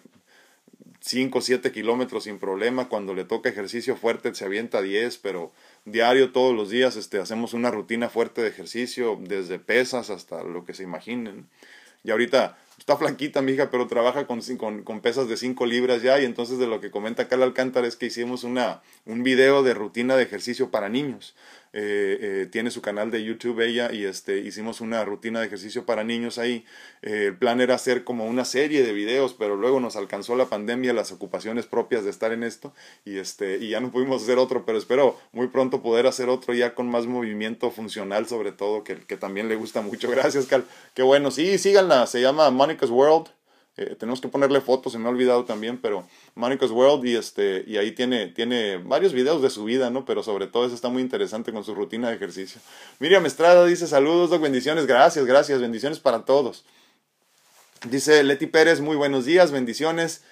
[1.02, 5.52] 5 o 7 kilómetros sin problema cuando le toca ejercicio fuerte se avienta 10 pero
[5.86, 10.66] diario todos los días este hacemos una rutina fuerte de ejercicio desde pesas hasta lo
[10.66, 11.48] que se imaginen.
[12.02, 16.02] Y ahorita está flanquita mi hija pero trabaja con, con, con pesas de 5 libras
[16.02, 19.64] ya y entonces de lo que comenta Carla Alcántara es que hicimos una un video
[19.64, 21.36] de rutina de ejercicio para niños
[21.74, 25.86] eh, eh, tiene su canal de YouTube ella y este, hicimos una rutina de ejercicio
[25.86, 26.66] para niños ahí.
[27.02, 30.46] Eh, el plan era hacer como una serie de videos, pero luego nos alcanzó la
[30.46, 32.74] pandemia, las ocupaciones propias de estar en esto
[33.06, 36.54] y, este, y ya no pudimos hacer otro, pero espero muy pronto poder hacer otro
[36.54, 40.10] ya con más movimiento funcional sobre todo, que, que también le gusta mucho.
[40.12, 40.66] Gracias, Cal.
[40.94, 41.32] Qué bueno.
[41.32, 42.08] Sí, síganla.
[42.08, 43.39] Se llama Monica's World.
[43.82, 47.64] Eh, tenemos que ponerle fotos, se me ha olvidado también, pero Monica's World y este
[47.66, 50.04] y ahí tiene tiene varios videos de su vida, ¿no?
[50.04, 52.60] Pero sobre todo eso está muy interesante con su rutina de ejercicio.
[53.00, 56.66] Miriam Estrada dice saludos, Doc, bendiciones, gracias, gracias, bendiciones para todos.
[57.90, 60.24] Dice Leti Pérez, muy buenos días, bendiciones.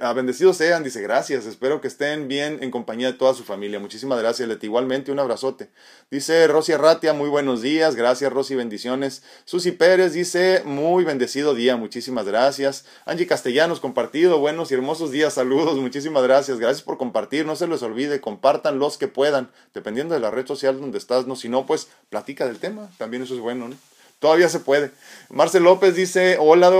[0.00, 3.78] Ah, bendecidos sean, dice, gracias, espero que estén bien en compañía de toda su familia.
[3.78, 4.68] Muchísimas gracias, Leti.
[4.68, 5.68] Igualmente, un abrazote.
[6.10, 9.22] Dice Rosy Arratia, muy buenos días, gracias Rosy, bendiciones.
[9.44, 12.86] Susi Pérez dice, muy bendecido día, muchísimas gracias.
[13.04, 16.58] Angie Castellanos, compartido, buenos y hermosos días, saludos, muchísimas gracias.
[16.58, 20.46] Gracias por compartir, no se les olvide, compartan los que puedan, dependiendo de la red
[20.46, 23.76] social donde estás, no, si no, pues platica del tema, también eso es bueno, ¿no?
[24.20, 24.90] Todavía se puede.
[25.28, 26.72] Marcel López dice, hola,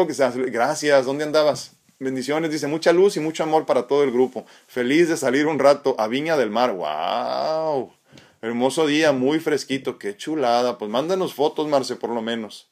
[0.48, 1.75] gracias, ¿dónde andabas?
[1.98, 4.44] Bendiciones, dice, mucha luz y mucho amor para todo el grupo.
[4.66, 6.72] Feliz de salir un rato a Viña del Mar.
[6.72, 7.90] ¡Wow!
[8.42, 10.76] Hermoso día, muy fresquito, qué chulada.
[10.76, 12.68] Pues mándanos fotos, Marce, por lo menos.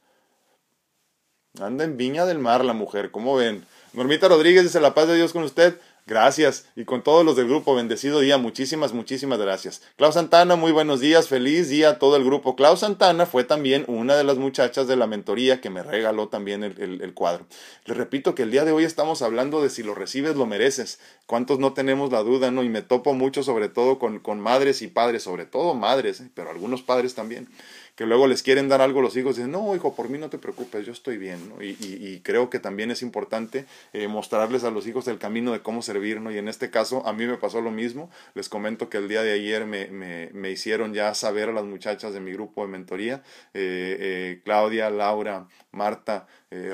[1.58, 3.64] Anda en Viña del Mar la mujer, ¿cómo ven?
[3.94, 5.80] Normita Rodríguez dice, la paz de Dios con usted.
[6.06, 6.66] Gracias.
[6.76, 8.36] Y con todos los del grupo, bendecido día.
[8.36, 9.80] Muchísimas, muchísimas gracias.
[9.96, 11.28] Klaus Santana, muy buenos días.
[11.28, 12.56] Feliz día a todo el grupo.
[12.56, 16.62] Klaus Santana fue también una de las muchachas de la mentoría que me regaló también
[16.62, 17.46] el, el, cuadro.
[17.86, 21.00] Le repito que el día de hoy estamos hablando de si lo recibes, lo mereces.
[21.24, 22.62] ¿Cuántos no tenemos la duda, no?
[22.62, 26.30] Y me topo mucho sobre todo con, con madres y padres, sobre todo madres, ¿eh?
[26.34, 27.48] pero algunos padres también
[27.94, 30.38] que luego les quieren dar algo los hijos, dicen, no, hijo, por mí no te
[30.38, 31.62] preocupes, yo estoy bien, ¿no?
[31.62, 35.60] y, y, creo que también es importante eh, mostrarles a los hijos el camino de
[35.60, 36.32] cómo servir, ¿no?
[36.32, 39.22] Y en este caso, a mí me pasó lo mismo, les comento que el día
[39.22, 42.68] de ayer me, me, me hicieron ya saber a las muchachas de mi grupo de
[42.68, 46.26] mentoría, eh, eh, Claudia, Laura, Marta,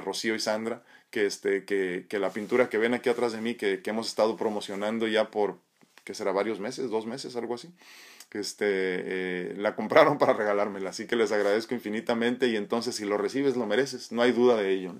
[0.04, 3.54] Rocío y Sandra, que, este, que, que la pintura que ven aquí atrás de mí,
[3.54, 5.58] que, que hemos estado promocionando ya por,
[6.10, 7.68] que será varios meses, dos meses, algo así,
[8.32, 13.16] este, eh, la compraron para regalármela, así que les agradezco infinitamente y entonces si lo
[13.16, 14.94] recibes lo mereces, no hay duda de ello.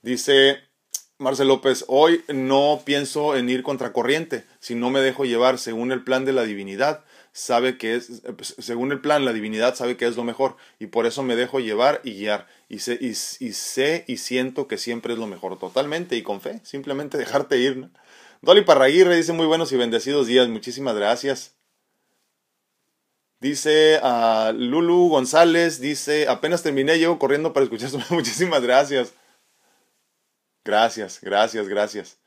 [0.00, 0.62] Dice
[1.18, 6.02] Marcel López, hoy no pienso en ir contracorriente, si no me dejo llevar según el
[6.02, 7.04] plan de la divinidad
[7.38, 10.86] sabe que es, pues, según el plan, la divinidad sabe que es lo mejor y
[10.86, 15.12] por eso me dejo llevar y guiar y sé y, sé y siento que siempre
[15.12, 17.90] es lo mejor totalmente y con fe, simplemente dejarte ir.
[18.42, 21.54] Dolly Parraguirre dice muy buenos y bendecidos días, muchísimas gracias.
[23.40, 29.14] Dice a Lulu González, dice, apenas terminé, llevo corriendo para escuchar, muchísimas gracias.
[30.64, 32.18] Gracias, gracias, gracias.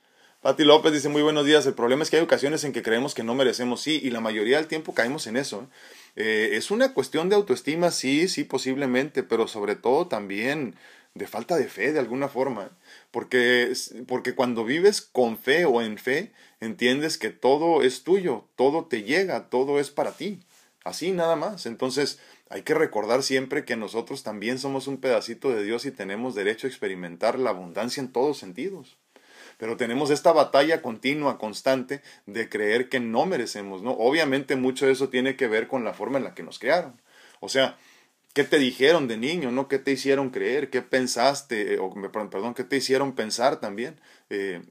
[0.41, 1.67] Pati López dice muy buenos días.
[1.67, 4.21] El problema es que hay ocasiones en que creemos que no merecemos, sí, y la
[4.21, 5.61] mayoría del tiempo caemos en eso.
[5.61, 5.67] ¿eh?
[6.15, 10.73] Eh, es una cuestión de autoestima, sí, sí, posiblemente, pero sobre todo también
[11.13, 12.71] de falta de fe de alguna forma.
[13.11, 13.71] Porque,
[14.07, 19.03] porque cuando vives con fe o en fe, entiendes que todo es tuyo, todo te
[19.03, 20.39] llega, todo es para ti.
[20.83, 21.67] Así nada más.
[21.67, 22.17] Entonces,
[22.49, 26.65] hay que recordar siempre que nosotros también somos un pedacito de Dios y tenemos derecho
[26.65, 28.97] a experimentar la abundancia en todos sentidos
[29.61, 33.91] pero tenemos esta batalla continua, constante, de creer que no merecemos, ¿no?
[33.91, 36.99] Obviamente mucho de eso tiene que ver con la forma en la que nos crearon.
[37.41, 37.77] O sea,
[38.33, 39.67] ¿qué te dijeron de niño, no?
[39.67, 40.71] ¿Qué te hicieron creer?
[40.71, 41.77] ¿Qué pensaste?
[41.77, 44.01] O, perdón, ¿qué te hicieron pensar también?
[44.31, 44.63] Eh,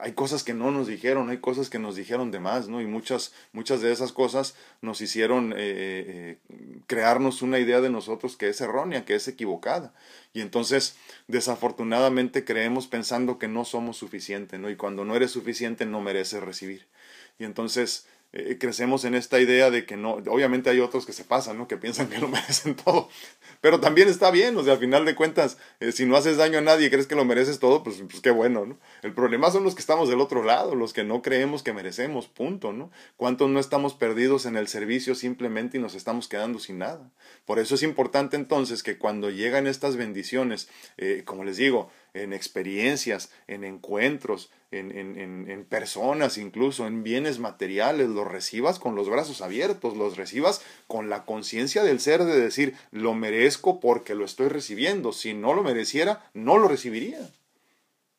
[0.00, 2.80] hay cosas que no nos dijeron, hay cosas que nos dijeron de más, ¿no?
[2.80, 6.38] Y muchas, muchas de esas cosas nos hicieron eh, eh,
[6.86, 9.92] crearnos una idea de nosotros que es errónea, que es equivocada.
[10.32, 10.96] Y entonces,
[11.28, 14.70] desafortunadamente, creemos pensando que no somos suficientes, ¿no?
[14.70, 16.86] Y cuando no eres suficiente, no mereces recibir.
[17.38, 21.24] Y entonces, eh, crecemos en esta idea de que no, obviamente hay otros que se
[21.24, 21.66] pasan, ¿no?
[21.66, 23.08] Que piensan que lo merecen todo,
[23.60, 26.58] pero también está bien, o sea, al final de cuentas, eh, si no haces daño
[26.58, 28.78] a nadie y crees que lo mereces todo, pues, pues qué bueno, ¿no?
[29.02, 32.28] El problema son los que estamos del otro lado, los que no creemos que merecemos,
[32.28, 32.90] punto, ¿no?
[33.16, 37.10] ¿Cuántos no estamos perdidos en el servicio simplemente y nos estamos quedando sin nada?
[37.44, 42.32] Por eso es importante entonces que cuando llegan estas bendiciones, eh, como les digo, en
[42.32, 49.08] experiencias, en encuentros, en, en, en, personas, incluso en bienes materiales, los recibas con los
[49.08, 54.24] brazos abiertos, los recibas con la conciencia del ser de decir, lo merezco porque lo
[54.24, 55.12] estoy recibiendo.
[55.12, 57.30] Si no lo mereciera, no lo recibiría.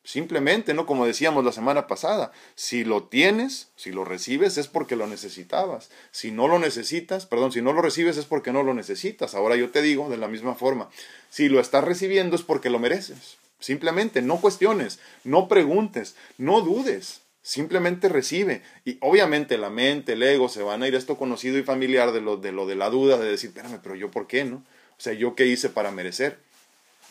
[0.04, 0.84] Simplemente, ¿no?
[0.84, 5.90] Como decíamos la semana pasada, si lo tienes, si lo recibes es porque lo necesitabas.
[6.10, 9.36] Si no lo necesitas, perdón, si no lo recibes es porque no lo necesitas.
[9.36, 10.90] Ahora yo te digo de la misma forma,
[11.30, 13.38] si lo estás recibiendo es porque lo mereces.
[13.62, 17.20] Simplemente no cuestiones, no preguntes, no dudes.
[17.42, 18.62] Simplemente recibe.
[18.84, 22.20] Y obviamente la mente, el ego se van a ir esto conocido y familiar de
[22.20, 24.56] lo, de lo de la duda, de decir, espérame, pero yo por qué, ¿no?
[24.56, 26.38] O sea, ¿yo qué hice para merecer?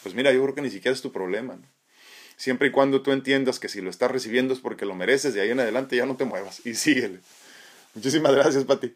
[0.04, 1.58] Pues mira, yo creo que ni siquiera es tu problema.
[2.36, 5.42] Siempre y cuando tú entiendas que si lo estás recibiendo es porque lo mereces, de
[5.42, 7.20] ahí en adelante ya no te muevas y síguele.
[7.94, 8.94] Muchísimas gracias, Pati.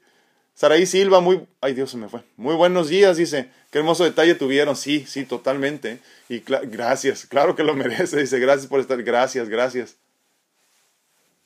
[0.55, 1.45] Saraí Silva, muy...
[1.59, 2.21] Ay, Dios, se me fue.
[2.37, 3.49] Muy buenos días, dice.
[3.75, 4.77] Qué hermoso detalle tuvieron.
[4.77, 5.99] Sí, sí, totalmente.
[6.29, 8.21] Y gracias, claro que lo merece.
[8.21, 9.03] Dice, gracias por estar.
[9.03, 9.97] Gracias, gracias.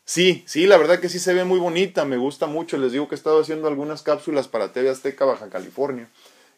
[0.05, 2.77] Sí, sí, la verdad que sí se ve muy bonita, me gusta mucho.
[2.77, 6.07] Les digo que he estado haciendo algunas cápsulas para TV Azteca Baja California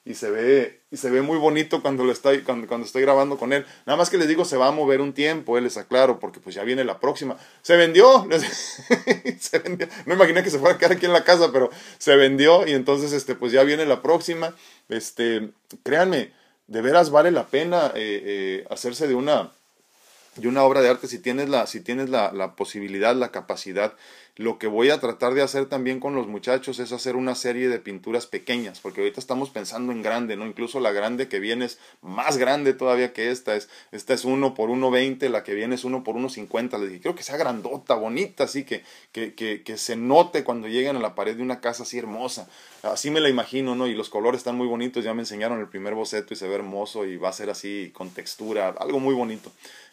[0.03, 3.53] y se ve y se ve muy bonito cuando lo estoy cuando, estoy grabando con
[3.53, 3.65] él.
[3.85, 6.39] Nada más que les digo se va a mover un tiempo, él les aclaro porque
[6.39, 7.37] pues ya viene la próxima.
[7.61, 8.27] Se vendió,
[9.39, 9.87] se vendió.
[10.05, 12.71] No imaginé que se fuera a quedar aquí en la casa, pero se vendió y
[12.71, 14.55] entonces este pues ya viene la próxima.
[14.89, 15.51] Este,
[15.83, 16.31] créanme,
[16.67, 19.51] de veras vale la pena eh, eh, hacerse de una
[20.41, 23.93] y una obra de arte si tienes la, si tienes la, la, posibilidad, la capacidad.
[24.41, 27.69] Lo que voy a tratar de hacer también con los muchachos es hacer una serie
[27.69, 30.47] de pinturas pequeñas, porque ahorita estamos pensando en grande, ¿no?
[30.47, 34.56] Incluso la grande que viene es más grande todavía que esta, es, esta es 1
[34.56, 37.93] por 1.20, la que viene es 1 por 1.50, les dije, quiero que sea grandota,
[37.93, 41.62] bonita, así que, que, que, que se note cuando lleguen a la pared de una
[41.62, 42.49] casa así hermosa.
[42.82, 43.86] Así me la imagino, ¿no?
[43.86, 46.56] Y los colores están muy bonitos, ya me enseñaron el primer boceto y se ve
[46.56, 49.51] hermoso y va a ser así con textura, algo muy bonito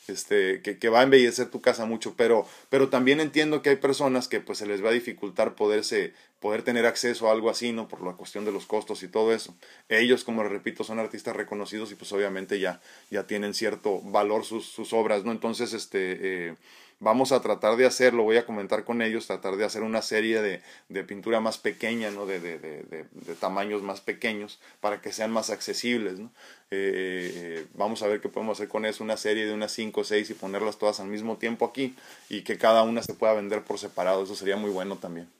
[0.09, 3.77] este, que, que, va a embellecer tu casa mucho, pero, pero también entiendo que hay
[3.77, 7.73] personas que pues se les va a dificultar poderse, poder tener acceso a algo así,
[7.73, 7.89] ¿no?
[7.89, 9.55] Por la cuestión de los costos y todo eso.
[9.89, 14.67] Ellos, como repito, son artistas reconocidos y pues obviamente ya, ya tienen cierto valor sus,
[14.67, 15.33] sus obras, ¿no?
[15.33, 16.55] Entonces, este, eh,
[17.01, 20.43] vamos a tratar de hacerlo, voy a comentar con ellos, tratar de hacer una serie
[20.43, 22.27] de, de pintura más pequeña, ¿no?
[22.27, 26.19] de, de, de, tamaños más pequeños, para que sean más accesibles.
[26.19, 26.33] ¿no?
[26.71, 30.05] Eh, vamos a ver qué podemos hacer con eso, una serie de unas 5 o
[30.05, 31.95] 6 y ponerlas todas al mismo tiempo aquí
[32.29, 35.31] y que cada una se pueda vender por separado, eso sería muy bueno también.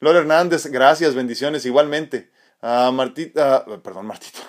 [0.00, 2.30] Lore Hernández, gracias, bendiciones igualmente.
[2.60, 4.40] a Martita, perdón, Martita.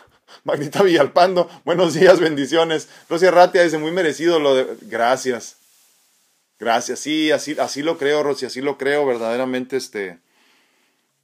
[0.46, 2.90] Magnita Villalpando, buenos días, bendiciones.
[3.10, 4.76] Rosia Ratia dice, muy merecido lo de...
[4.82, 5.56] Gracias.
[6.60, 10.20] Gracias, sí, así, así lo creo, Rosy, así lo creo, verdaderamente, este...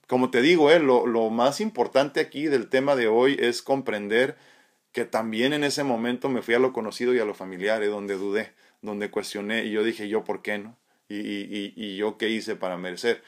[0.07, 4.37] Como te digo, eh, lo, lo más importante aquí del tema de hoy es comprender
[4.93, 7.87] que también en ese momento me fui a lo conocido y a lo familiar, eh,
[7.87, 10.77] donde dudé, donde cuestioné y yo dije, ¿yo por qué no?
[11.09, 13.21] Y, y, y yo qué hice para merecer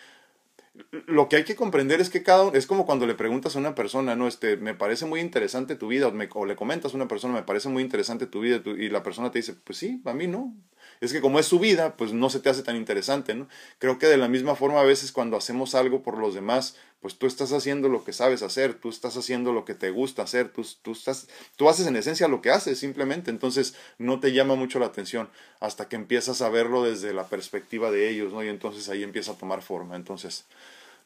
[1.07, 3.75] lo que hay que comprender es que cada es como cuando le preguntas a una
[3.75, 7.34] persona, no, este, me parece muy interesante tu vida, o, le comentas a una persona,
[7.34, 10.27] me parece muy interesante tu vida, y la persona te dice, pues sí, a mí
[10.27, 10.55] no.
[11.01, 13.49] Es que como es su vida, pues no se te hace tan interesante, ¿no?
[13.79, 17.15] Creo que de la misma forma a veces cuando hacemos algo por los demás, pues
[17.15, 20.49] tú estás haciendo lo que sabes hacer, tú estás haciendo lo que te gusta hacer,
[20.49, 24.53] tú, tú, estás, tú haces en esencia lo que haces simplemente, entonces no te llama
[24.53, 25.27] mucho la atención
[25.59, 28.43] hasta que empiezas a verlo desde la perspectiva de ellos, ¿no?
[28.43, 30.45] Y entonces ahí empieza a tomar forma, entonces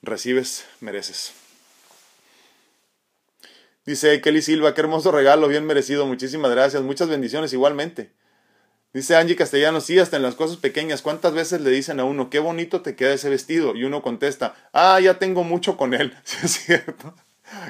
[0.01, 1.31] recibes, mereces.
[3.85, 8.11] Dice Kelly Silva, qué hermoso regalo, bien merecido, muchísimas gracias, muchas bendiciones igualmente.
[8.95, 12.29] Dice Angie Castellanos, sí, hasta en las cosas pequeñas, ¿cuántas veces le dicen a uno,
[12.29, 13.75] qué bonito te queda ese vestido?
[13.75, 17.13] Y uno contesta, ah, ya tengo mucho con él, ¿sí es cierto?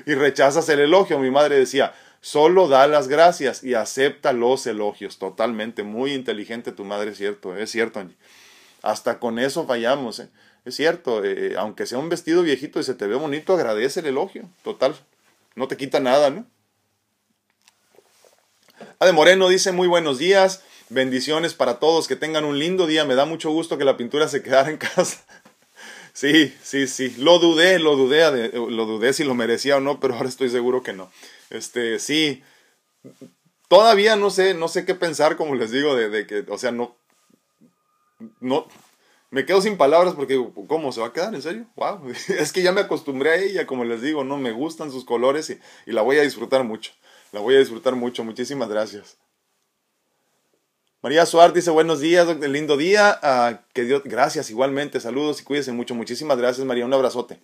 [0.05, 1.17] Y rechazas el elogio.
[1.17, 5.17] Mi madre decía, solo da las gracias y acepta los elogios.
[5.17, 8.17] Totalmente, muy inteligente tu madre, es cierto, es cierto, Angie.
[8.83, 10.29] Hasta con eso fallamos, ¿eh?
[10.63, 14.01] Es cierto, eh, eh, aunque sea un vestido viejito y se te ve bonito, agradece
[14.01, 14.47] el elogio.
[14.63, 14.93] Total,
[15.55, 16.45] no te quita nada, ¿no?
[18.99, 23.05] Ade Moreno dice muy buenos días, bendiciones para todos, que tengan un lindo día.
[23.05, 25.25] Me da mucho gusto que la pintura se quedara en casa.
[26.13, 30.15] sí, sí, sí, lo dudé, lo dudé, lo dudé si lo merecía o no, pero
[30.15, 31.11] ahora estoy seguro que no.
[31.49, 32.43] Este, sí,
[33.67, 36.95] todavía no sé, no sé qué pensar, como les digo, de, que, o sea, no,
[38.39, 38.67] no,
[39.29, 41.35] me quedo sin palabras porque, ¿cómo se va a quedar?
[41.35, 41.65] ¿En serio?
[41.75, 42.09] ¡Wow!
[42.39, 44.37] Es que ya me acostumbré a ella, como les digo, ¿no?
[44.37, 46.93] Me gustan sus colores y, y la voy a disfrutar mucho.
[47.31, 48.23] La voy a disfrutar mucho.
[48.23, 49.17] Muchísimas gracias.
[51.05, 53.19] María Suárez dice buenos días, lindo día.
[53.21, 55.93] Uh, que Dios, gracias igualmente, saludos y cuídense mucho.
[55.93, 57.43] Muchísimas gracias María, un abrazote.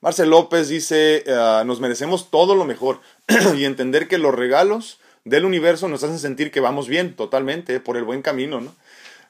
[0.00, 3.02] Marcel López dice, uh, nos merecemos todo lo mejor
[3.58, 7.98] y entender que los regalos del universo nos hacen sentir que vamos bien, totalmente, por
[7.98, 8.74] el buen camino, ¿no?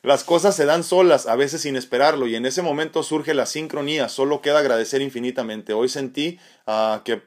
[0.03, 3.47] Las cosas se dan solas, a veces sin esperarlo, y en ese momento surge la
[3.47, 5.73] sincronía, solo queda agradecer infinitamente.
[5.73, 7.21] Hoy sentí uh, que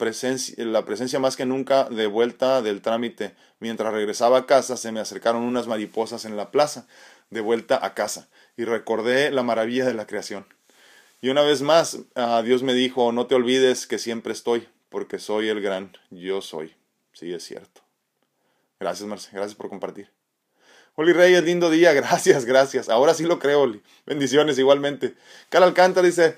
[0.57, 3.35] la presencia más que nunca de vuelta del trámite.
[3.59, 6.87] Mientras regresaba a casa se me acercaron unas mariposas en la plaza,
[7.29, 10.45] de vuelta a casa, y recordé la maravilla de la creación.
[11.21, 15.19] Y una vez más, uh, Dios me dijo, no te olvides que siempre estoy, porque
[15.19, 16.73] soy el gran yo soy.
[17.11, 17.81] Sí, es cierto.
[18.79, 20.09] Gracias, Marce, gracias por compartir.
[20.95, 22.89] Oli Reyes, lindo día, gracias, gracias.
[22.89, 23.81] Ahora sí lo creo, Oli.
[24.05, 25.13] Bendiciones igualmente.
[25.49, 26.35] Carl Alcántara dice,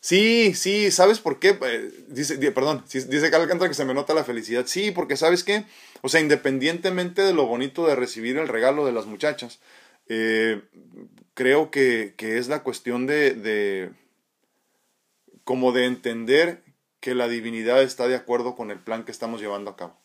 [0.00, 1.58] sí, sí, ¿sabes por qué?
[1.62, 4.66] Eh, dice, perdón, dice Carl Alcántara que se me nota la felicidad.
[4.66, 5.64] Sí, porque ¿sabes qué?
[6.00, 9.60] O sea, independientemente de lo bonito de recibir el regalo de las muchachas,
[10.08, 10.62] eh,
[11.34, 13.90] creo que, que, es la cuestión de, de,
[15.44, 16.62] como de entender
[17.00, 19.96] que la divinidad está de acuerdo con el plan que estamos llevando a cabo.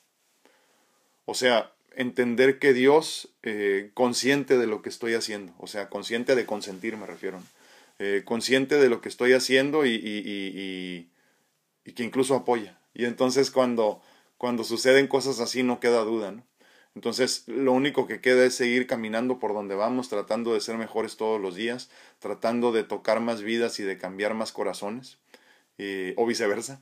[1.25, 6.35] O sea, entender que Dios, eh, consciente de lo que estoy haciendo, o sea, consciente
[6.35, 7.41] de consentir, me refiero,
[7.99, 11.09] eh, consciente de lo que estoy haciendo y, y,
[11.83, 12.79] y, que incluso apoya.
[12.93, 14.01] Y entonces cuando,
[14.37, 16.35] cuando suceden cosas así no queda duda.
[16.93, 21.17] Entonces lo único que queda es seguir caminando por donde vamos, tratando de ser mejores
[21.17, 21.89] todos los días,
[22.19, 25.17] tratando de tocar más vidas y de cambiar más corazones,
[26.15, 26.81] o viceversa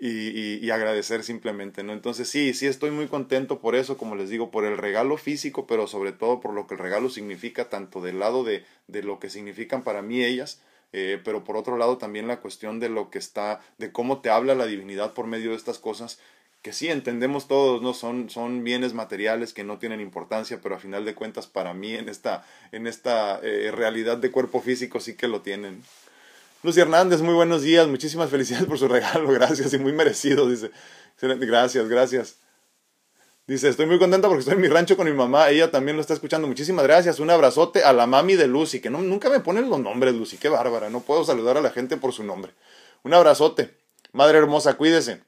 [0.00, 1.92] y, y, agradecer simplemente, ¿no?
[1.92, 5.66] Entonces sí, sí estoy muy contento por eso, como les digo, por el regalo físico,
[5.66, 9.18] pero sobre todo por lo que el regalo significa, tanto del lado de, de lo
[9.18, 13.10] que significan para mí ellas, eh, pero por otro lado también la cuestión de lo
[13.10, 16.18] que está, de cómo te habla la divinidad por medio de estas cosas,
[16.62, 17.94] que sí entendemos todos, ¿no?
[17.94, 21.94] Son, son bienes materiales que no tienen importancia, pero a final de cuentas para mí
[21.94, 25.82] en esta, en esta eh, realidad de cuerpo físico sí que lo tienen.
[26.62, 30.70] Lucy Hernández, muy buenos días, muchísimas felicidades por su regalo, gracias y muy merecido, dice.
[31.22, 32.36] Gracias, gracias.
[33.46, 36.02] Dice, estoy muy contenta porque estoy en mi rancho con mi mamá, ella también lo
[36.02, 36.46] está escuchando.
[36.46, 40.14] Muchísimas gracias, un abrazote a la mami de Lucy, que nunca me ponen los nombres,
[40.14, 42.52] Lucy, qué bárbara, no puedo saludar a la gente por su nombre.
[43.04, 43.74] Un abrazote,
[44.12, 45.22] madre hermosa, cuídese.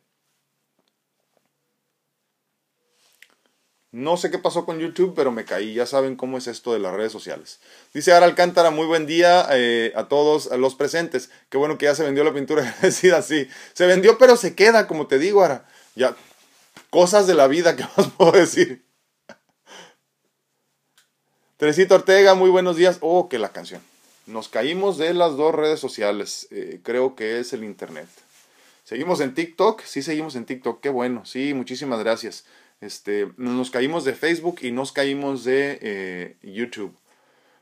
[3.92, 5.74] No sé qué pasó con YouTube, pero me caí.
[5.74, 7.60] Ya saben cómo es esto de las redes sociales.
[7.92, 11.30] Dice Ara Alcántara, muy buen día eh, a todos los presentes.
[11.50, 13.48] Qué bueno que ya se vendió la pintura agradecida, sí.
[13.74, 15.68] Se vendió, pero se queda, como te digo, Ara.
[15.94, 16.16] Ya,
[16.88, 18.82] cosas de la vida, ¿qué más puedo decir?
[21.58, 22.96] Teresita Ortega, muy buenos días.
[23.02, 23.82] Oh, que la canción.
[24.24, 26.48] Nos caímos de las dos redes sociales.
[26.50, 28.08] Eh, creo que es el Internet.
[28.84, 29.82] Seguimos en TikTok.
[29.82, 30.80] Sí, seguimos en TikTok.
[30.80, 31.26] Qué bueno.
[31.26, 32.46] Sí, muchísimas gracias.
[32.82, 36.92] Este, nos caímos de Facebook y nos caímos de eh, YouTube.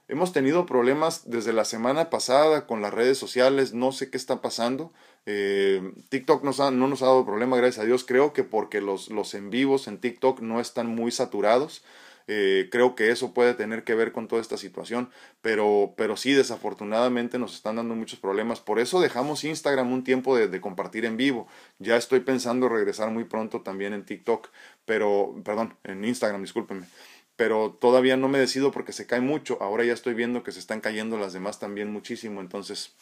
[0.08, 4.40] Hemos tenido problemas desde la semana pasada con las redes sociales, no sé qué está
[4.40, 4.92] pasando.
[5.26, 8.04] Eh, TikTok no nos ha dado problema, gracias a Dios.
[8.04, 11.84] Creo que porque los, en vivos en TikTok no están muy saturados.
[12.26, 15.10] Eh, creo que eso puede tener que ver con toda esta situación,
[15.42, 18.60] pero, pero sí, desafortunadamente nos están dando muchos problemas.
[18.60, 21.48] Por eso dejamos Instagram un tiempo de, de compartir en vivo.
[21.78, 24.48] Ya estoy pensando regresar muy pronto también en TikTok,
[24.90, 26.88] pero, perdón, en Instagram, discúlpenme
[27.36, 29.56] pero todavía no me decido porque se cae mucho.
[29.62, 32.92] Ahora ya estoy viendo que se están cayendo las demás también muchísimo, entonces,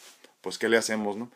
[0.42, 1.28] pues, ¿qué le hacemos, no?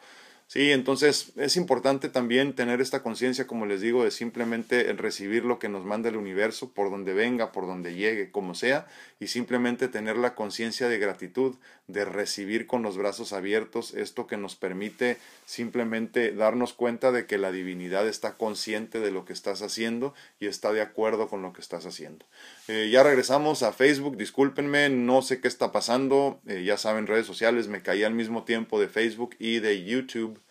[0.53, 5.59] Sí, entonces es importante también tener esta conciencia, como les digo, de simplemente recibir lo
[5.59, 8.87] que nos manda el universo, por donde venga, por donde llegue, como sea,
[9.19, 11.55] y simplemente tener la conciencia de gratitud,
[11.87, 17.39] de recibir con los brazos abiertos esto que nos permite simplemente darnos cuenta de que
[17.39, 21.55] la divinidad está consciente de lo que estás haciendo y está de acuerdo con lo
[21.55, 22.27] que estás haciendo.
[22.69, 27.27] Eh, ya regresamos a Facebook, discúlpenme, no sé qué está pasando, eh, ya saben, redes
[27.27, 30.42] sociales, me caí al mismo tiempo de Facebook y de YouTube.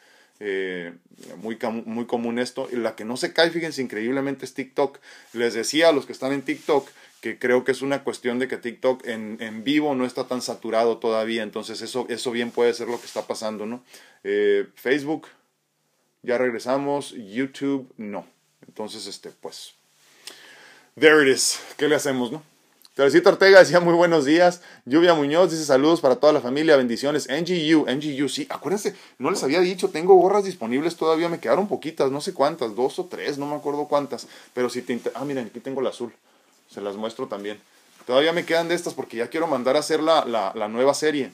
[0.44, 0.92] Eh,
[1.38, 2.68] muy, muy común esto.
[2.72, 4.98] La que no se cae, fíjense, increíblemente es TikTok.
[5.34, 6.90] Les decía a los que están en TikTok
[7.22, 10.42] que creo que es una cuestión de que TikTok en, en vivo no está tan
[10.42, 11.44] saturado todavía.
[11.44, 13.84] Entonces eso, eso bien puede ser lo que está pasando, ¿no?
[14.76, 15.28] Facebook,
[16.24, 17.14] ya regresamos.
[17.16, 18.26] YouTube, no.
[18.68, 19.76] Entonces, este, pues
[21.00, 21.60] There it is.
[21.78, 22.51] ¿Qué le hacemos, no?
[23.02, 24.62] Teresita Ortega decía muy buenos días.
[24.86, 27.28] Lluvia Muñoz dice saludos para toda la familia, bendiciones.
[27.30, 32.12] NGU, NGU, sí, acuérdense, no les había dicho, tengo gorras disponibles todavía, me quedaron poquitas,
[32.12, 34.28] no sé cuántas, dos o tres, no me acuerdo cuántas.
[34.54, 35.02] Pero si te.
[35.16, 36.14] Ah, miren, aquí tengo la azul,
[36.70, 37.60] se las muestro también.
[38.06, 40.94] Todavía me quedan de estas porque ya quiero mandar a hacer la, la, la nueva
[40.94, 41.32] serie.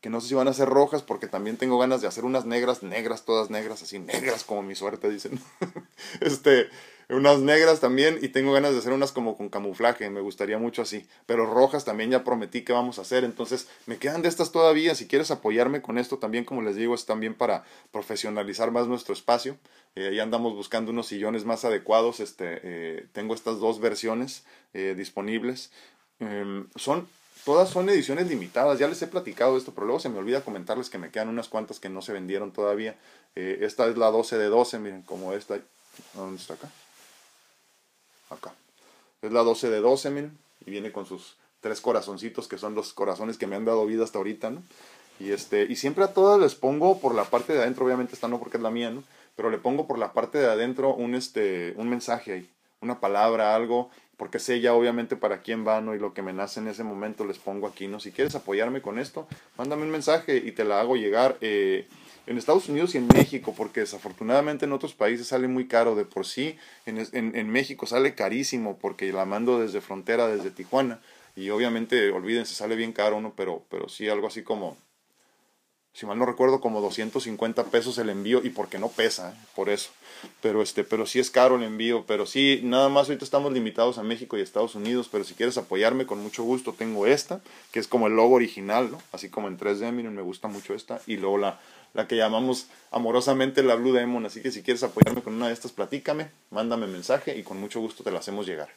[0.00, 2.46] Que no sé si van a ser rojas porque también tengo ganas de hacer unas
[2.46, 5.38] negras, negras, todas negras, así negras como mi suerte, dicen.
[6.22, 6.70] este
[7.08, 10.82] unas negras también y tengo ganas de hacer unas como con camuflaje, me gustaría mucho
[10.82, 11.06] así.
[11.26, 14.94] Pero rojas también ya prometí que vamos a hacer, entonces me quedan de estas todavía.
[14.94, 19.14] Si quieres apoyarme con esto también, como les digo, es también para profesionalizar más nuestro
[19.14, 19.56] espacio.
[19.94, 22.20] Eh, ahí andamos buscando unos sillones más adecuados.
[22.20, 24.44] Este, eh, tengo estas dos versiones
[24.74, 25.70] eh, disponibles.
[26.18, 27.08] Em, son
[27.44, 30.90] todas son ediciones limitadas, ya les he platicado esto, pero luego se me olvida comentarles
[30.90, 32.96] que me quedan unas cuantas que no se vendieron todavía.
[33.36, 35.60] esta es la 12 de 12, miren, como esta.
[36.14, 36.68] ¿Dónde está acá?
[38.30, 38.54] Acá.
[39.22, 42.92] Es la 12 de 12, miren, y viene con sus tres corazoncitos que son los
[42.92, 44.62] corazones que me han dado vida hasta ahorita, ¿no?
[45.18, 48.28] Y, este, y siempre a todas les pongo por la parte de adentro, obviamente esta
[48.28, 49.02] no porque es la mía, ¿no?
[49.34, 52.50] Pero le pongo por la parte de adentro un, este, un mensaje ahí,
[52.80, 56.60] una palabra, algo, porque sé ya obviamente para quién van y lo que me nace
[56.60, 58.00] en ese momento les pongo aquí, ¿no?
[58.00, 61.86] Si quieres apoyarme con esto, mándame un mensaje y te la hago llegar eh,
[62.26, 66.04] en Estados Unidos y en México, porque desafortunadamente en otros países sale muy caro de
[66.04, 71.00] por sí, en, en, México sale carísimo porque la mando desde frontera, desde Tijuana,
[71.36, 73.34] y obviamente, olvídense, sale bien caro, ¿no?
[73.36, 74.76] Pero, pero sí algo así como
[75.96, 79.46] si mal no recuerdo, como 250 pesos el envío y porque no pesa, ¿eh?
[79.54, 79.88] por eso.
[80.42, 83.96] Pero, este, pero sí es caro el envío, pero sí, nada más ahorita estamos limitados
[83.96, 87.40] a México y Estados Unidos, pero si quieres apoyarme con mucho gusto, tengo esta,
[87.72, 88.98] que es como el logo original, ¿no?
[89.10, 91.60] Así como en 3D, miren, me gusta mucho esta, y luego la,
[91.94, 95.54] la que llamamos amorosamente la Blue Demon, así que si quieres apoyarme con una de
[95.54, 98.68] estas, platícame, mándame mensaje y con mucho gusto te la hacemos llegar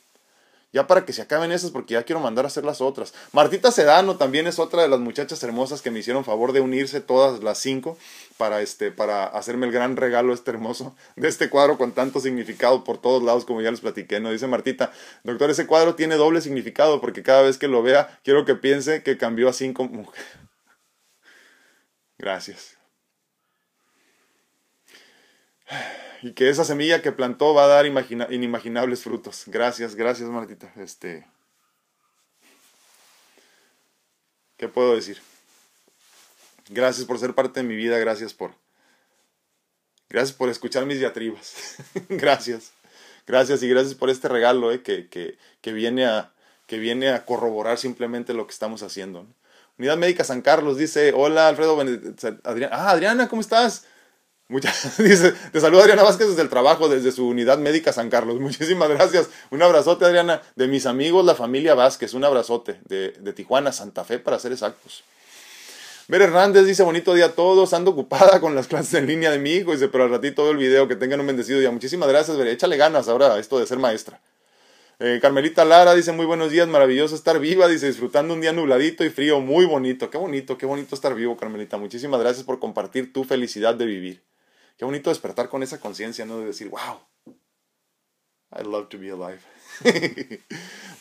[0.71, 3.13] ya para que se acaben esas porque ya quiero mandar a hacer las otras.
[3.31, 7.01] Martita Sedano también es otra de las muchachas hermosas que me hicieron favor de unirse
[7.01, 7.97] todas las cinco
[8.37, 12.83] para este para hacerme el gran regalo este hermoso de este cuadro con tanto significado
[12.83, 14.19] por todos lados como ya les platiqué.
[14.19, 14.91] No dice Martita,
[15.23, 19.03] doctor, ese cuadro tiene doble significado porque cada vez que lo vea quiero que piense
[19.03, 20.25] que cambió a cinco mujeres.
[22.17, 22.78] Gracias
[26.21, 29.43] y que esa semilla que plantó va a dar inimaginables frutos.
[29.47, 30.71] Gracias, gracias Martita.
[30.77, 31.25] Este,
[34.59, 35.21] ¿Qué puedo decir?
[36.67, 38.53] Gracias por ser parte de mi vida, gracias por...
[40.09, 41.77] Gracias por escuchar mis diatribas.
[42.09, 42.73] gracias.
[43.25, 46.33] Gracias y gracias por este regalo eh, que, que, que, viene a,
[46.67, 49.27] que viene a corroborar simplemente lo que estamos haciendo.
[49.77, 51.79] Unidad Médica San Carlos dice, hola Alfredo,
[52.71, 53.85] ah, Adriana, ¿cómo estás?
[54.49, 58.39] Muchas, dice, te saluda Adriana Vázquez desde el trabajo, desde su unidad médica San Carlos.
[58.39, 59.29] Muchísimas gracias.
[59.51, 62.15] Un abrazote, Adriana, de mis amigos, la familia Vázquez.
[62.15, 65.03] Un abrazote de, Tijuana, Santa Fe, para ser exactos.
[66.07, 69.37] Ver Hernández dice, bonito día a todos, ando ocupada con las clases en línea de
[69.37, 71.69] mi hijo, dice, pero al ratito todo el video, que tengan un bendecido día.
[71.69, 74.19] Muchísimas gracias, Ver, échale ganas ahora a esto de ser maestra.
[74.97, 79.05] Eh, Carmelita Lara dice, muy buenos días, maravilloso estar viva, dice, disfrutando un día nubladito
[79.05, 81.77] y frío, muy bonito, qué bonito, qué bonito estar vivo, Carmelita.
[81.77, 84.28] Muchísimas gracias por compartir tu felicidad de vivir.
[84.79, 86.39] Qué bonito despertar con esa conciencia, ¿no?
[86.39, 87.01] De decir, wow,
[88.57, 89.41] I love to be alive.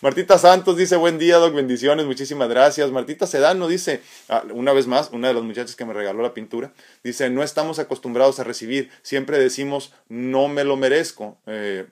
[0.03, 2.91] Martita Santos dice, buen día, Doc, bendiciones, muchísimas gracias.
[2.91, 6.35] Martita Sedano dice, ah, una vez más, una de las muchachas que me regaló la
[6.35, 6.73] pintura,
[7.05, 11.39] dice, no estamos acostumbrados a recibir, siempre decimos, no me lo merezco.
[11.47, 11.87] Eh,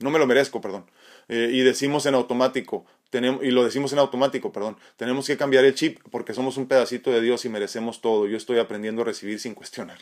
[0.00, 0.84] no me lo merezco, perdón.
[1.28, 5.64] Eh, y decimos en automático, tenemos, y lo decimos en automático, perdón, tenemos que cambiar
[5.64, 8.26] el chip porque somos un pedacito de Dios y merecemos todo.
[8.26, 10.00] Yo estoy aprendiendo a recibir sin cuestionar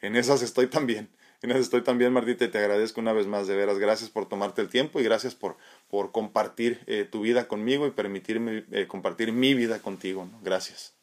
[0.00, 1.08] en esas estoy también.
[1.42, 3.78] En esas estoy también, Martita, y te agradezco una vez más, de veras.
[3.78, 5.56] Gracias por tomarte el tiempo y gracias por,
[5.88, 10.28] por compartir eh, tu vida conmigo y permitirme eh, compartir mi vida contigo.
[10.42, 10.94] Gracias.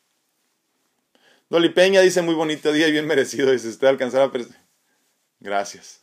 [1.50, 3.52] Dolly Peña dice muy bonito día y bien merecido.
[3.52, 4.32] Dice usted alcanzar a...
[5.39, 6.02] Gracias.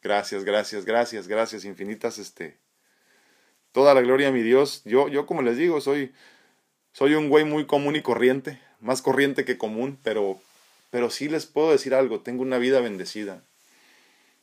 [0.00, 2.18] Gracias, gracias, gracias, gracias infinitas.
[2.18, 2.56] Este,
[3.72, 4.82] toda la gloria a mi Dios.
[4.84, 6.14] Yo, yo como les digo, soy,
[6.92, 10.40] soy un güey muy común y corriente más corriente que común, pero,
[10.90, 13.42] pero sí les puedo decir algo, tengo una vida bendecida.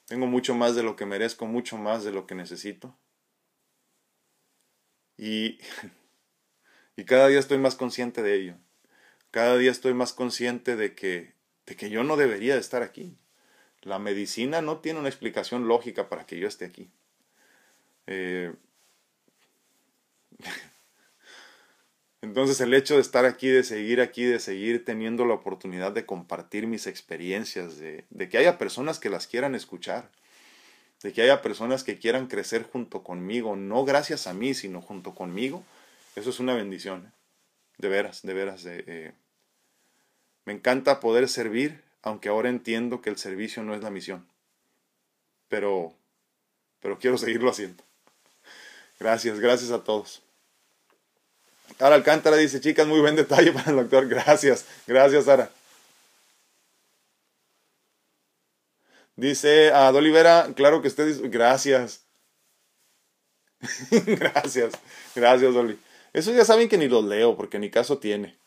[0.07, 2.95] Tengo mucho más de lo que merezco, mucho más de lo que necesito.
[5.17, 5.59] Y,
[6.95, 8.55] y cada día estoy más consciente de ello.
[9.31, 11.33] Cada día estoy más consciente de que,
[11.65, 13.17] de que yo no debería de estar aquí.
[13.81, 16.89] La medicina no tiene una explicación lógica para que yo esté aquí.
[18.07, 18.53] Eh,
[22.25, 26.07] Entonces el hecho de estar aquí, de seguir aquí, de seguir teniendo la oportunidad de
[26.07, 30.09] compartir mis experiencias, de, que haya personas que las quieran escuchar,
[31.03, 35.13] de que haya personas que quieran crecer junto conmigo, no gracias a mí, sino junto
[35.13, 35.63] conmigo,
[36.15, 37.05] eso es una bendición.
[37.05, 37.11] ¿eh?
[37.77, 38.65] De veras, de veras.
[38.65, 39.13] Eh,
[40.45, 44.27] me encanta poder servir, aunque ahora entiendo que el servicio no es la misión.
[45.47, 45.93] Pero,
[46.79, 47.83] pero quiero seguirlo haciendo.
[48.99, 50.23] Gracias, gracias a todos.
[51.77, 54.07] Sara Alcántara dice, chicas, muy buen detalle para el doctor.
[54.07, 55.49] Gracias, gracias, Sara.
[59.15, 62.03] Dice a Dolivera, claro que usted dice, gracias.
[63.91, 64.73] gracias,
[65.15, 65.79] gracias, Dolly.
[66.13, 68.37] Eso ya saben que ni los leo, porque ni caso tiene.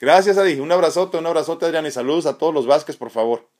[0.00, 0.58] Gracias, Adi.
[0.58, 3.51] Un abrazote, un abrazote, Adrián, y saludos a todos los Vázquez, por favor.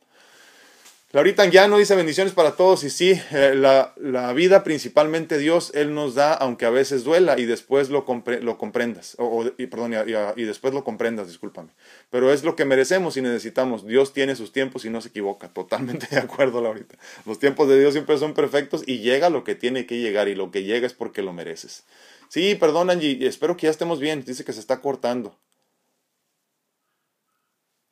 [1.12, 5.92] Laurita no dice bendiciones para todos y sí, eh, la, la, vida principalmente Dios, Él
[5.92, 8.06] nos da aunque a veces duela y después lo,
[8.40, 11.68] lo comprendas, o, perdón, y, y, después lo comprendas, discúlpame.
[12.08, 13.86] Pero es lo que merecemos y necesitamos.
[13.86, 15.48] Dios tiene sus tiempos y no se equivoca.
[15.48, 16.96] Totalmente de acuerdo, Laurita.
[17.26, 20.34] Los tiempos de Dios siempre son perfectos y llega lo que tiene que llegar y
[20.34, 21.84] lo que llega es porque lo mereces.
[22.28, 24.24] Sí, perdón Angie, espero que ya estemos bien.
[24.24, 25.36] Dice que se está cortando.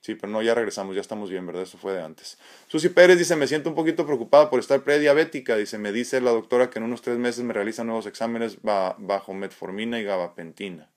[0.01, 1.63] Sí, pero no, ya regresamos, ya estamos bien, ¿verdad?
[1.63, 2.39] Eso fue de antes.
[2.69, 5.57] Susi Pérez dice, me siento un poquito preocupada por estar prediabética.
[5.57, 9.35] Dice, me dice la doctora que en unos tres meses me realiza nuevos exámenes bajo
[9.35, 10.89] metformina y gabapentina.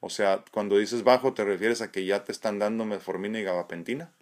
[0.00, 3.44] O sea, cuando dices bajo, ¿te refieres a que ya te están dando metformina y
[3.44, 4.12] gabapentina?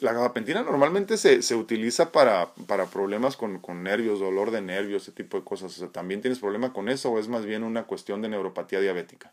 [0.00, 5.02] La gabapentina normalmente se, se utiliza para, para problemas con, con, nervios, dolor de nervios,
[5.02, 5.76] ese tipo de cosas.
[5.76, 8.80] O sea, ¿también tienes problema con eso o es más bien una cuestión de neuropatía
[8.80, 9.32] diabética?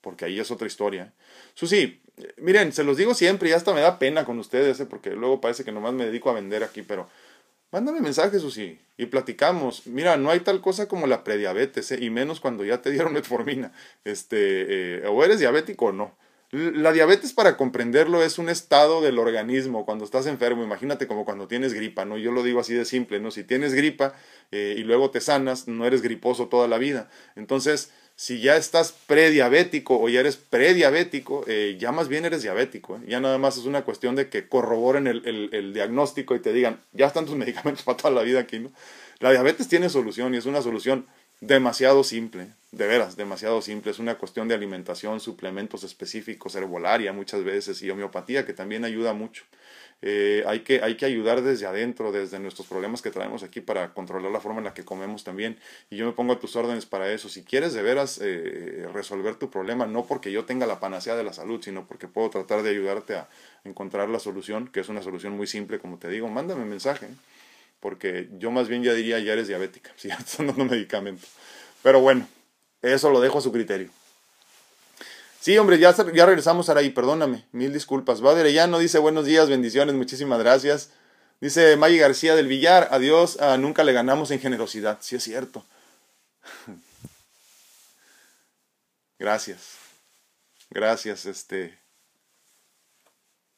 [0.00, 1.12] Porque ahí es otra historia.
[1.54, 2.00] Susi,
[2.36, 4.86] miren, se los digo siempre y hasta me da pena con ustedes, ¿eh?
[4.86, 7.08] porque luego parece que nomás me dedico a vender aquí, pero
[7.70, 9.86] mándame mensajes, Susi, y platicamos.
[9.86, 11.98] Mira, no hay tal cosa como la prediabetes, ¿eh?
[12.00, 13.72] y menos cuando ya te dieron metformina.
[14.04, 16.16] Este, eh, o eres diabético o no.
[16.50, 20.64] La diabetes, para comprenderlo, es un estado del organismo cuando estás enfermo.
[20.64, 22.16] Imagínate como cuando tienes gripa, ¿no?
[22.16, 23.30] Yo lo digo así de simple, ¿no?
[23.30, 24.14] Si tienes gripa
[24.50, 27.10] y luego te sanas, no eres griposo toda la vida.
[27.36, 32.96] Entonces, si ya estás prediabético o ya eres prediabético, eh, ya más bien eres diabético.
[32.96, 33.00] ¿eh?
[33.06, 36.80] Ya nada más es una cuestión de que corroboren el, el, diagnóstico y te digan,
[36.92, 38.72] ya están tus medicamentos para toda la vida aquí, ¿no?
[39.20, 41.06] La diabetes tiene solución y es una solución
[41.40, 43.92] demasiado simple, de veras, demasiado simple.
[43.92, 49.12] Es una cuestión de alimentación, suplementos específicos, herbolaria muchas veces y homeopatía que también ayuda
[49.12, 49.44] mucho.
[50.00, 53.92] Eh, hay, que, hay que ayudar desde adentro, desde nuestros problemas que traemos aquí para
[53.94, 55.58] controlar la forma en la que comemos también.
[55.90, 57.28] Y yo me pongo a tus órdenes para eso.
[57.28, 61.24] Si quieres de veras eh, resolver tu problema, no porque yo tenga la panacea de
[61.24, 63.28] la salud, sino porque puedo tratar de ayudarte a
[63.64, 67.08] encontrar la solución, que es una solución muy simple, como te digo, mándame un mensaje
[67.80, 71.26] porque yo más bien ya diría ya eres diabética, si ya estás dando medicamento.
[71.82, 72.26] Pero bueno,
[72.82, 73.90] eso lo dejo a su criterio.
[75.40, 78.20] Sí, hombre, ya, ya regresamos ahí, perdóname, mil disculpas.
[78.52, 80.90] ya no dice buenos días, bendiciones, muchísimas gracias.
[81.40, 84.98] Dice Maggie García del Villar, adiós, ah, nunca le ganamos en generosidad.
[85.00, 85.64] Sí es cierto.
[89.18, 89.74] Gracias.
[90.70, 91.78] Gracias, este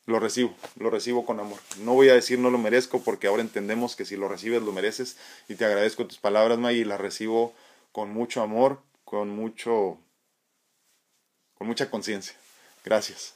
[0.06, 1.58] lo recibo, lo recibo con amor.
[1.78, 4.72] No voy a decir no lo merezco porque ahora entendemos que si lo recibes lo
[4.72, 5.16] mereces
[5.48, 7.54] y te agradezco tus palabras, May, y las recibo
[7.92, 9.98] con mucho amor, con mucho
[11.60, 12.34] con mucha conciencia.
[12.86, 13.34] Gracias.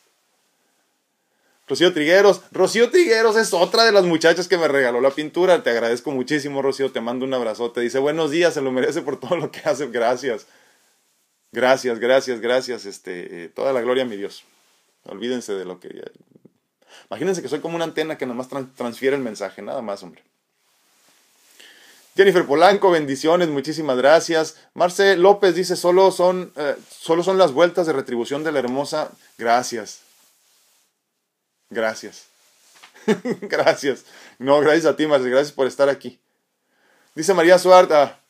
[1.69, 5.63] Rocío Trigueros, Rocío Trigueros es otra de las muchachas que me regaló la pintura.
[5.63, 6.91] Te agradezco muchísimo, Rocío.
[6.91, 7.83] Te mando un abrazote.
[7.83, 9.89] Dice, buenos días, se lo merece por todo lo que hace.
[9.89, 10.47] Gracias.
[11.53, 12.87] Gracias, gracias, gracias.
[12.87, 14.45] Este, eh, toda la gloria a mi Dios.
[15.03, 15.91] Olvídense de lo que
[17.11, 20.23] Imagínense que soy como una antena que nomás transfiere el mensaje, nada más, hombre.
[22.17, 24.57] Jennifer Polanco, bendiciones, muchísimas gracias.
[24.73, 29.11] Marce López dice, solo son, eh, solo son las vueltas de retribución de la hermosa.
[29.37, 30.01] Gracias.
[31.71, 32.27] Gracias.
[33.43, 34.05] gracias.
[34.39, 36.21] No, gracias a ti, Marce, gracias por estar aquí.
[37.17, 38.21] Dice María Suarta,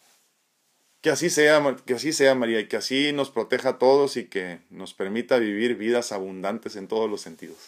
[1.02, 4.24] que así sea, que así sea, María, y que así nos proteja a todos y
[4.24, 7.58] que nos permita vivir vidas abundantes en todos los sentidos.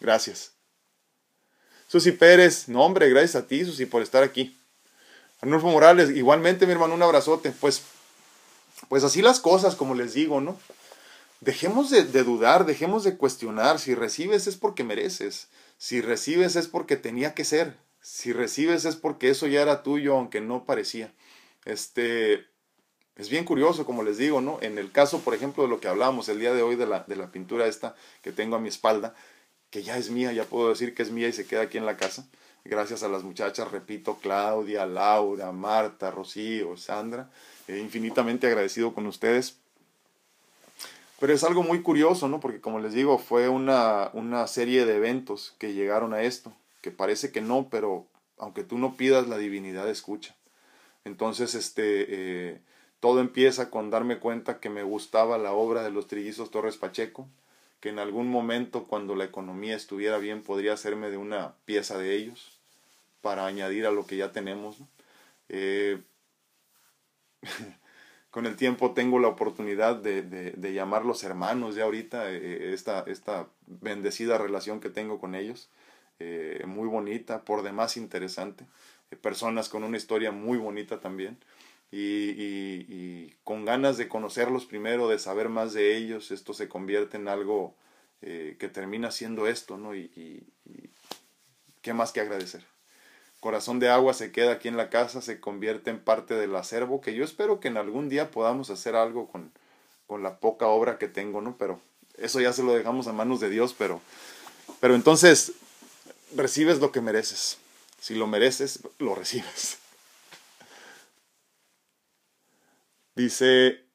[0.00, 0.52] Gracias.
[1.88, 4.56] Susi Pérez, no hombre, gracias a ti, Susi, por estar aquí.
[5.40, 7.52] Arnulfo Morales, igualmente, mi hermano, un abrazote.
[7.52, 7.82] Pues,
[8.88, 10.56] pues así las cosas, como les digo, ¿no?
[11.40, 13.78] Dejemos de, de dudar, dejemos de cuestionar.
[13.78, 15.48] Si recibes es porque mereces.
[15.76, 17.76] Si recibes es porque tenía que ser.
[18.00, 21.12] Si recibes es porque eso ya era tuyo, aunque no parecía.
[21.64, 22.46] Este,
[23.18, 24.58] es bien curioso, como les digo, ¿no?
[24.62, 27.04] En el caso, por ejemplo, de lo que hablamos el día de hoy de la,
[27.06, 29.14] de la pintura esta que tengo a mi espalda,
[29.70, 31.86] que ya es mía, ya puedo decir que es mía y se queda aquí en
[31.86, 32.26] la casa.
[32.68, 37.30] Gracias a las muchachas, repito, Claudia, Laura, Marta, Rocío, Sandra,
[37.66, 39.58] eh, infinitamente agradecido con ustedes.
[41.18, 42.40] Pero es algo muy curioso, ¿no?
[42.40, 46.52] Porque como les digo, fue una, una serie de eventos que llegaron a esto,
[46.82, 48.06] que parece que no, pero
[48.36, 50.36] aunque tú no pidas, la divinidad escucha.
[51.06, 52.60] Entonces, este, eh,
[53.00, 57.28] todo empieza con darme cuenta que me gustaba la obra de los trillizos Torres Pacheco,
[57.80, 62.14] que en algún momento cuando la economía estuviera bien podría hacerme de una pieza de
[62.14, 62.57] ellos
[63.20, 64.78] para añadir a lo que ya tenemos.
[65.48, 66.00] Eh,
[68.30, 73.48] con el tiempo tengo la oportunidad de, de, llamarlos hermanos ya ahorita, eh, esta, esta
[73.66, 75.70] bendecida relación que tengo con ellos,
[76.18, 78.66] eh, muy bonita, por demás interesante,
[79.22, 81.38] personas con una historia muy bonita también
[81.90, 87.16] y, y, con ganas de conocerlos primero, de saber más de ellos, esto se convierte
[87.16, 87.74] en algo
[88.20, 89.94] eh, que termina siendo esto, ¿no?
[89.94, 90.90] Y, y,
[91.80, 92.64] qué más que agradecer.
[93.40, 97.00] Corazón de agua se queda aquí en la casa, se convierte en parte del acervo,
[97.00, 99.52] que yo espero que en algún día podamos hacer algo con,
[100.06, 101.56] con la poca obra que tengo, ¿no?
[101.56, 101.80] Pero
[102.16, 104.00] eso ya se lo dejamos a manos de Dios, pero,
[104.80, 105.52] pero entonces
[106.34, 107.58] recibes lo que mereces.
[108.00, 109.78] Si lo mereces, lo recibes.
[113.14, 113.87] Dice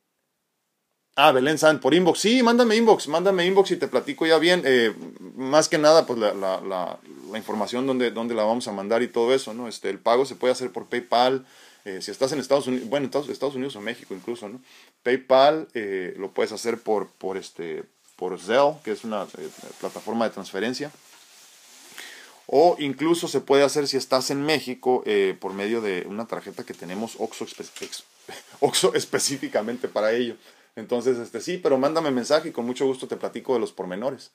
[1.15, 2.19] Ah, Belén San, por inbox.
[2.19, 4.63] Sí, mándame inbox, mándame inbox y te platico ya bien.
[4.65, 4.93] Eh,
[5.35, 6.99] más que nada, pues la, la,
[7.37, 9.67] información donde, donde, la vamos a mandar y todo eso, ¿no?
[9.67, 11.45] Este, el pago se puede hacer por PayPal.
[11.85, 14.59] Eh, si estás en Estados Unidos, bueno, en Estados Unidos o México incluso, ¿no?
[15.03, 17.83] PayPal eh, lo puedes hacer por, por, este,
[18.15, 19.27] por Zelle, que es una
[19.79, 20.91] plataforma de transferencia.
[22.47, 25.03] O incluso se puede hacer si estás en México
[25.39, 27.45] por medio de una tarjeta que tenemos OXO,
[28.59, 30.35] OXO específicamente para ello.
[30.75, 34.31] Entonces, este sí, pero mándame mensaje y con mucho gusto te platico de los pormenores.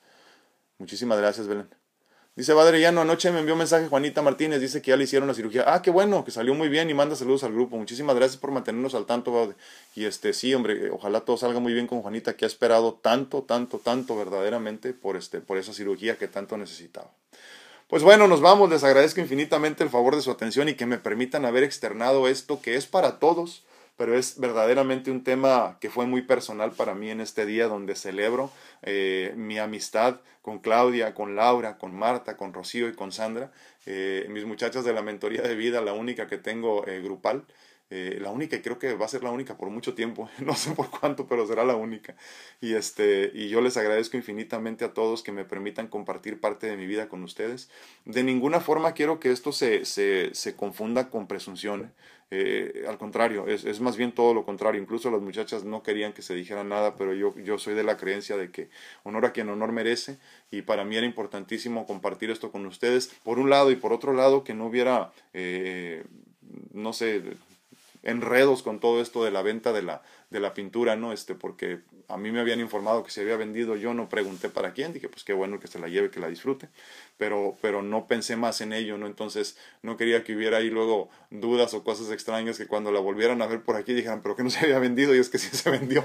[0.79, 1.69] Muchísimas gracias, Belén.
[2.39, 5.65] Dice Badrellano, anoche me envió mensaje Juanita Martínez, dice que ya le hicieron la cirugía.
[5.67, 7.77] Ah, qué bueno, que salió muy bien y manda saludos al grupo.
[7.77, 9.53] Muchísimas gracias por mantenernos al tanto,
[9.97, 13.43] Y este, sí, hombre, ojalá todo salga muy bien con Juanita, que ha esperado tanto,
[13.43, 17.11] tanto, tanto verdaderamente por, este, por esa cirugía que tanto necesitaba.
[17.89, 20.99] Pues bueno, nos vamos, les agradezco infinitamente el favor de su atención y que me
[20.99, 23.65] permitan haber externado esto que es para todos
[23.99, 27.97] pero es verdaderamente un tema que fue muy personal para mí en este día donde
[27.97, 28.51] celebro
[28.83, 33.51] eh, mi amistad con Claudia, con Laura, con Marta, con Rocío y con Sandra,
[33.87, 37.45] eh, mis muchachas de la mentoría de vida, la única que tengo eh, grupal.
[37.91, 40.73] La única y creo que va a ser la única por mucho tiempo, no sé
[40.73, 42.17] por cuánto, pero será la única.
[42.61, 46.77] Y, este, y yo les agradezco infinitamente a todos que me permitan compartir parte de
[46.77, 47.71] mi vida con ustedes.
[48.05, 51.95] De ninguna forma quiero que esto se, se, se confunda con presunción.
[52.31, 54.81] Eh, al contrario, es, es, más bien todo lo contrario.
[54.81, 57.97] Incluso las muchachas no querían que se dijera nada, pero yo, yo soy de la
[57.97, 58.69] creencia de que
[59.03, 60.19] honor a quien honor merece
[60.51, 63.09] y para mí era importantísimo compartir esto con ustedes.
[63.25, 66.05] Por un lado y por otro lado, que no hubiera, eh,
[66.73, 67.23] no sé,
[68.03, 71.13] enredos con todo esto de la venta de la, de la pintura, ¿no?
[71.13, 74.73] Este, porque a mí me habían informado que se había vendido, yo no pregunté para
[74.73, 76.69] quién, dije, pues qué bueno que se la lleve, que la disfrute,
[77.17, 79.07] pero, pero no pensé más en ello, ¿no?
[79.07, 83.43] Entonces no quería que hubiera ahí luego dudas o cosas extrañas que cuando la volvieran
[83.43, 85.55] a ver por aquí dijeran, pero que no se había vendido, y es que sí
[85.57, 86.05] se vendió,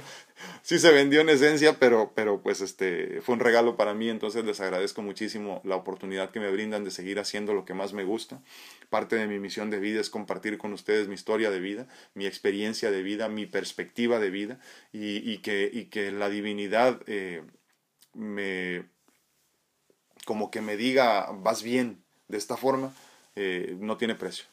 [0.62, 4.46] sí se vendió en esencia, pero, pero pues este, fue un regalo para mí, entonces
[4.46, 8.04] les agradezco muchísimo la oportunidad que me brindan de seguir haciendo lo que más me
[8.04, 8.42] gusta.
[8.90, 12.28] Parte de mi misión de vida es compartir con ustedes mi historia de vida, mi
[12.28, 14.60] experiencia de vida, mi perspectiva de vida
[14.92, 17.44] y, que, la divinidad eh,
[18.14, 18.86] me
[20.26, 22.94] como que me diga vas bien de esta forma
[23.36, 24.46] eh, no tiene precio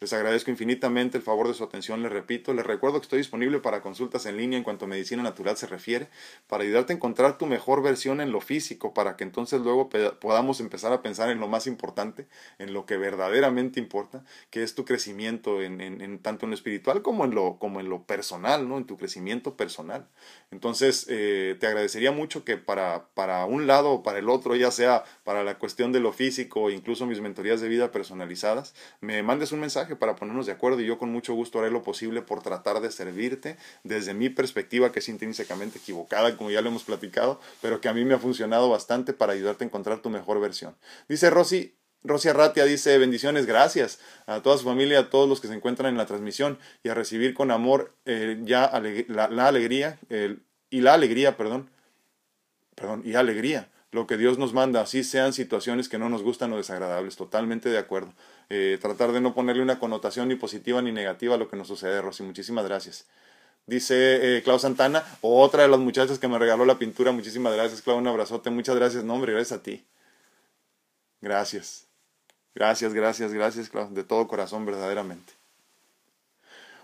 [0.00, 3.58] les agradezco infinitamente el favor de su atención, les repito, les recuerdo que estoy disponible
[3.58, 6.08] para consultas en línea en cuanto a medicina natural se refiere,
[6.46, 10.60] para ayudarte a encontrar tu mejor versión en lo físico, para que entonces luego podamos
[10.60, 12.28] empezar a pensar en lo más importante,
[12.58, 17.26] en lo que verdaderamente importa, que es tu crecimiento en, tanto en lo espiritual como
[17.26, 18.78] en lo, como en lo personal, ¿no?
[18.78, 20.08] en tu crecimiento personal.
[20.50, 25.04] Entonces, eh, te agradecería mucho que para un lado o para el otro, ya sea
[25.30, 29.60] para la cuestión de lo físico incluso mis mentorías de vida personalizadas, me mandes un
[29.60, 32.80] mensaje para ponernos de acuerdo y yo con mucho gusto haré lo posible por tratar
[32.80, 37.80] de servirte desde mi perspectiva, que es intrínsecamente equivocada, como ya lo hemos platicado, pero
[37.80, 40.74] que a mí me ha funcionado bastante para ayudarte a encontrar tu mejor versión.
[41.08, 45.46] Dice Rosy, Rosy Arratia dice bendiciones, gracias a toda su familia, a todos los que
[45.46, 48.68] se encuentran en la transmisión y a recibir con amor eh, ya
[49.06, 49.96] la, alegría
[50.70, 51.70] y la alegría, perdón,
[52.74, 56.52] perdón, y alegría lo que Dios nos manda, así sean situaciones que no nos gustan
[56.52, 58.12] o desagradables, totalmente de acuerdo.
[58.48, 61.68] Eh, tratar de no ponerle una connotación ni positiva ni negativa a lo que nos
[61.68, 62.22] sucede, Rosy.
[62.22, 63.06] Muchísimas gracias.
[63.66, 67.12] Dice eh, Clau Santana, otra de las muchachas que me regaló la pintura.
[67.12, 67.98] Muchísimas gracias, Clau.
[67.98, 68.50] Un abrazote.
[68.50, 69.04] Muchas gracias.
[69.04, 69.84] No, gracias a ti.
[71.20, 71.86] Gracias.
[72.54, 73.92] Gracias, gracias, gracias, Clau.
[73.92, 75.32] De todo corazón, verdaderamente.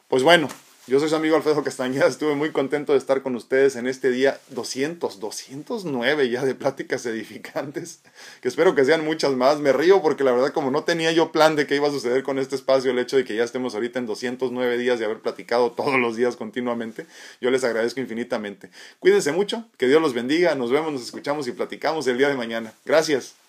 [0.09, 0.49] Pues bueno,
[0.87, 4.11] yo soy su amigo Alfredo Castañeda, estuve muy contento de estar con ustedes en este
[4.11, 8.03] día 200, 209 ya de pláticas edificantes,
[8.41, 9.59] que espero que sean muchas más.
[9.59, 12.23] Me río porque la verdad como no tenía yo plan de qué iba a suceder
[12.23, 15.19] con este espacio, el hecho de que ya estemos ahorita en 209 días de haber
[15.19, 17.07] platicado todos los días continuamente,
[17.41, 18.71] yo les agradezco infinitamente.
[19.01, 22.37] Cuídense mucho, que Dios los bendiga, nos vemos, nos escuchamos y platicamos el día de
[22.37, 22.73] mañana.
[22.85, 23.46] Gracias.